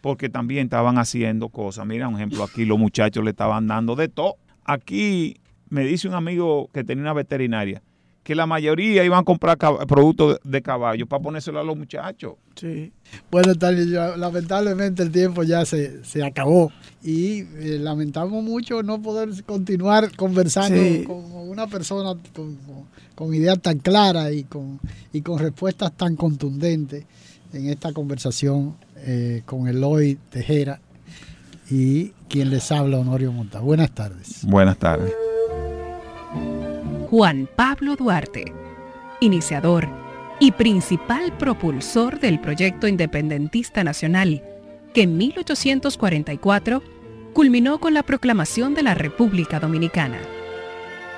[0.00, 1.86] Porque también estaban haciendo cosas.
[1.86, 4.36] Mira, un ejemplo, aquí los muchachos le estaban dando de todo.
[4.64, 5.36] Aquí
[5.68, 7.82] me dice un amigo que tenía una veterinaria
[8.24, 12.34] que la mayoría iban a comprar productos de caballo para ponérselo a los muchachos.
[12.56, 12.90] Sí.
[13.30, 13.52] Bueno,
[14.16, 16.72] lamentablemente el tiempo ya se, acabó
[17.02, 22.18] y eh, lamentamos mucho no poder continuar conversando con una persona
[23.14, 24.80] con, ideas tan claras y con,
[25.12, 27.04] y con respuestas tan contundentes
[27.52, 30.80] en esta conversación eh, con Eloy Tejera
[31.70, 33.60] y quien les habla, Honorio Monta.
[33.60, 34.44] Buenas tardes.
[34.44, 35.12] Buenas tardes.
[37.16, 38.52] Juan Pablo Duarte,
[39.20, 39.86] iniciador
[40.40, 44.42] y principal propulsor del proyecto independentista nacional,
[44.92, 46.82] que en 1844
[47.32, 50.18] culminó con la proclamación de la República Dominicana.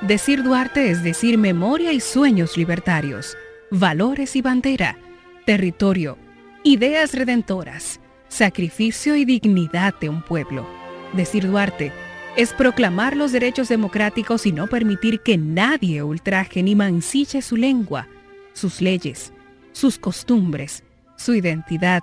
[0.03, 3.35] Decir Duarte es decir memoria y sueños libertarios,
[3.71, 4.99] valores y bandera,
[5.47, 6.19] territorio,
[6.63, 10.69] ideas redentoras, sacrificio y dignidad de un pueblo.
[11.15, 11.91] Decir Duarte
[12.37, 18.09] es proclamar los derechos democráticos y no permitir que nadie ultraje ni mancille su lengua,
[18.53, 19.33] sus leyes,
[19.73, 20.85] sus costumbres,
[21.17, 22.03] su identidad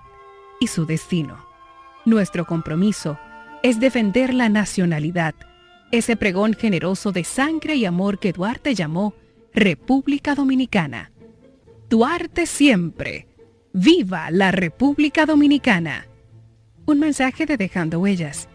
[0.60, 1.46] y su destino.
[2.06, 3.20] Nuestro compromiso
[3.62, 5.36] es defender la nacionalidad,
[5.92, 9.14] ese pregón generoso de sangre y amor que Duarte llamó
[9.54, 11.12] República Dominicana.
[11.90, 13.28] Duarte siempre.
[13.72, 16.08] ¡Viva la República Dominicana!
[16.86, 18.50] Un mensaje de Dejando Huellas